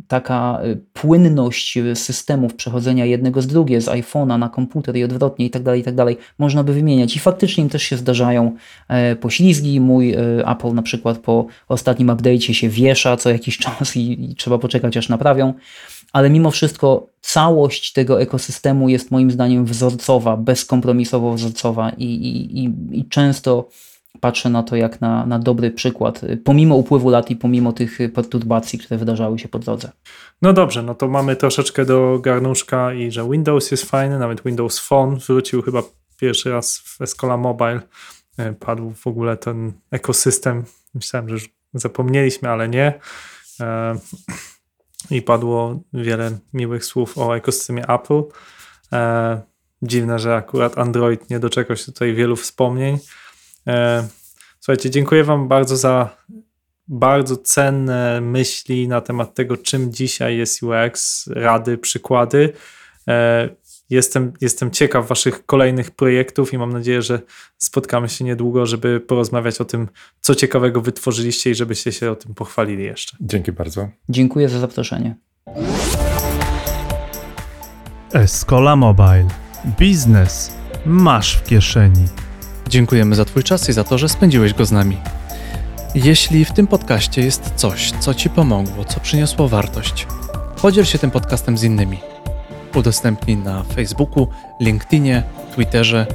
[0.07, 5.49] taka y, płynność systemów przechodzenia jednego z drugiego, z iPhone'a na komputer i odwrotnie i
[5.49, 5.95] tak dalej, tak
[6.37, 7.15] można by wymieniać.
[7.15, 8.55] I faktycznie im też się zdarzają
[8.87, 9.79] e, poślizgi.
[9.79, 10.17] Mój e,
[10.47, 14.97] Apple na przykład po ostatnim update'cie się wiesza co jakiś czas i, i trzeba poczekać
[14.97, 15.53] aż naprawią
[16.13, 23.05] ale mimo wszystko całość tego ekosystemu jest moim zdaniem wzorcowa, bezkompromisowo wzorcowa i, i, i
[23.05, 23.69] często
[24.25, 28.79] patrzę na to jak na, na dobry przykład, pomimo upływu lat i pomimo tych perturbacji,
[28.79, 29.91] które wydarzały się po drodze.
[30.41, 34.79] No dobrze, no to mamy troszeczkę do garnuszka i że Windows jest fajny, nawet Windows
[34.79, 35.83] Phone wrócił chyba
[36.19, 37.81] pierwszy raz w Escola Mobile,
[38.37, 40.63] e, padł w ogóle ten ekosystem,
[40.93, 42.99] myślałem, że już zapomnieliśmy, ale nie.
[43.59, 43.95] E,
[45.11, 48.21] i padło wiele miłych słów o ekosystemie Apple.
[48.93, 49.41] E,
[49.81, 52.97] dziwne, że akurat Android nie doczekał się tutaj wielu wspomnień.
[53.67, 54.07] E,
[54.59, 56.17] słuchajcie, dziękuję Wam bardzo za
[56.87, 62.53] bardzo cenne myśli na temat tego, czym dzisiaj jest UX, rady, przykłady.
[63.07, 63.49] E,
[63.89, 67.19] Jestem, jestem ciekaw Waszych kolejnych projektów i mam nadzieję, że
[67.57, 69.87] spotkamy się niedługo, żeby porozmawiać o tym,
[70.21, 73.17] co ciekawego wytworzyliście i żebyście się o tym pochwalili jeszcze.
[73.21, 73.89] Dzięki bardzo.
[74.09, 75.15] Dziękuję za zaproszenie.
[78.13, 79.27] Escola Mobile.
[79.79, 80.55] Biznes
[80.85, 82.05] masz w kieszeni.
[82.75, 84.97] Dziękujemy za Twój czas i za to, że spędziłeś go z nami.
[85.95, 90.07] Jeśli w tym podcaście jest coś, co Ci pomogło, co przyniosło wartość,
[90.61, 91.99] podziel się tym podcastem z innymi.
[92.75, 94.27] Udostępnij na Facebooku,
[94.59, 95.23] LinkedInie,
[95.55, 96.07] Twitterze,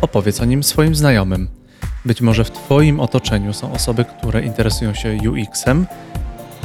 [0.00, 1.48] opowiedz o nim swoim znajomym.
[2.04, 5.86] Być może w Twoim otoczeniu są osoby, które interesują się UX-em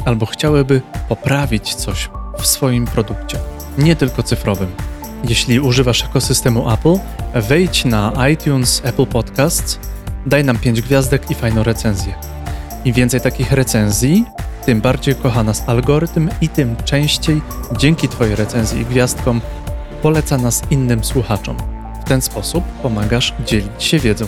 [0.04, 3.38] albo chciałyby poprawić coś w swoim produkcie,
[3.78, 4.93] nie tylko cyfrowym.
[5.28, 6.98] Jeśli używasz ekosystemu Apple,
[7.34, 9.78] wejdź na iTunes, Apple Podcasts,
[10.26, 12.14] daj nam 5 gwiazdek i fajną recenzję.
[12.84, 14.24] Im więcej takich recenzji,
[14.66, 17.42] tym bardziej kocha nas algorytm i tym częściej
[17.78, 19.40] dzięki Twojej recenzji i gwiazdkom
[20.02, 21.56] poleca nas innym słuchaczom.
[22.04, 24.26] W ten sposób pomagasz dzielić się wiedzą.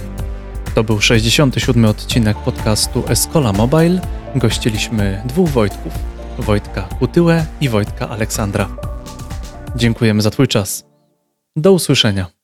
[0.74, 1.84] To był 67.
[1.84, 4.00] odcinek podcastu Escola Mobile.
[4.36, 5.92] Gościliśmy dwóch Wojtków,
[6.38, 8.95] Wojtka Kutyłę i Wojtka Aleksandra.
[9.76, 10.84] Dziękujemy za Twój czas.
[11.56, 12.35] Do usłyszenia.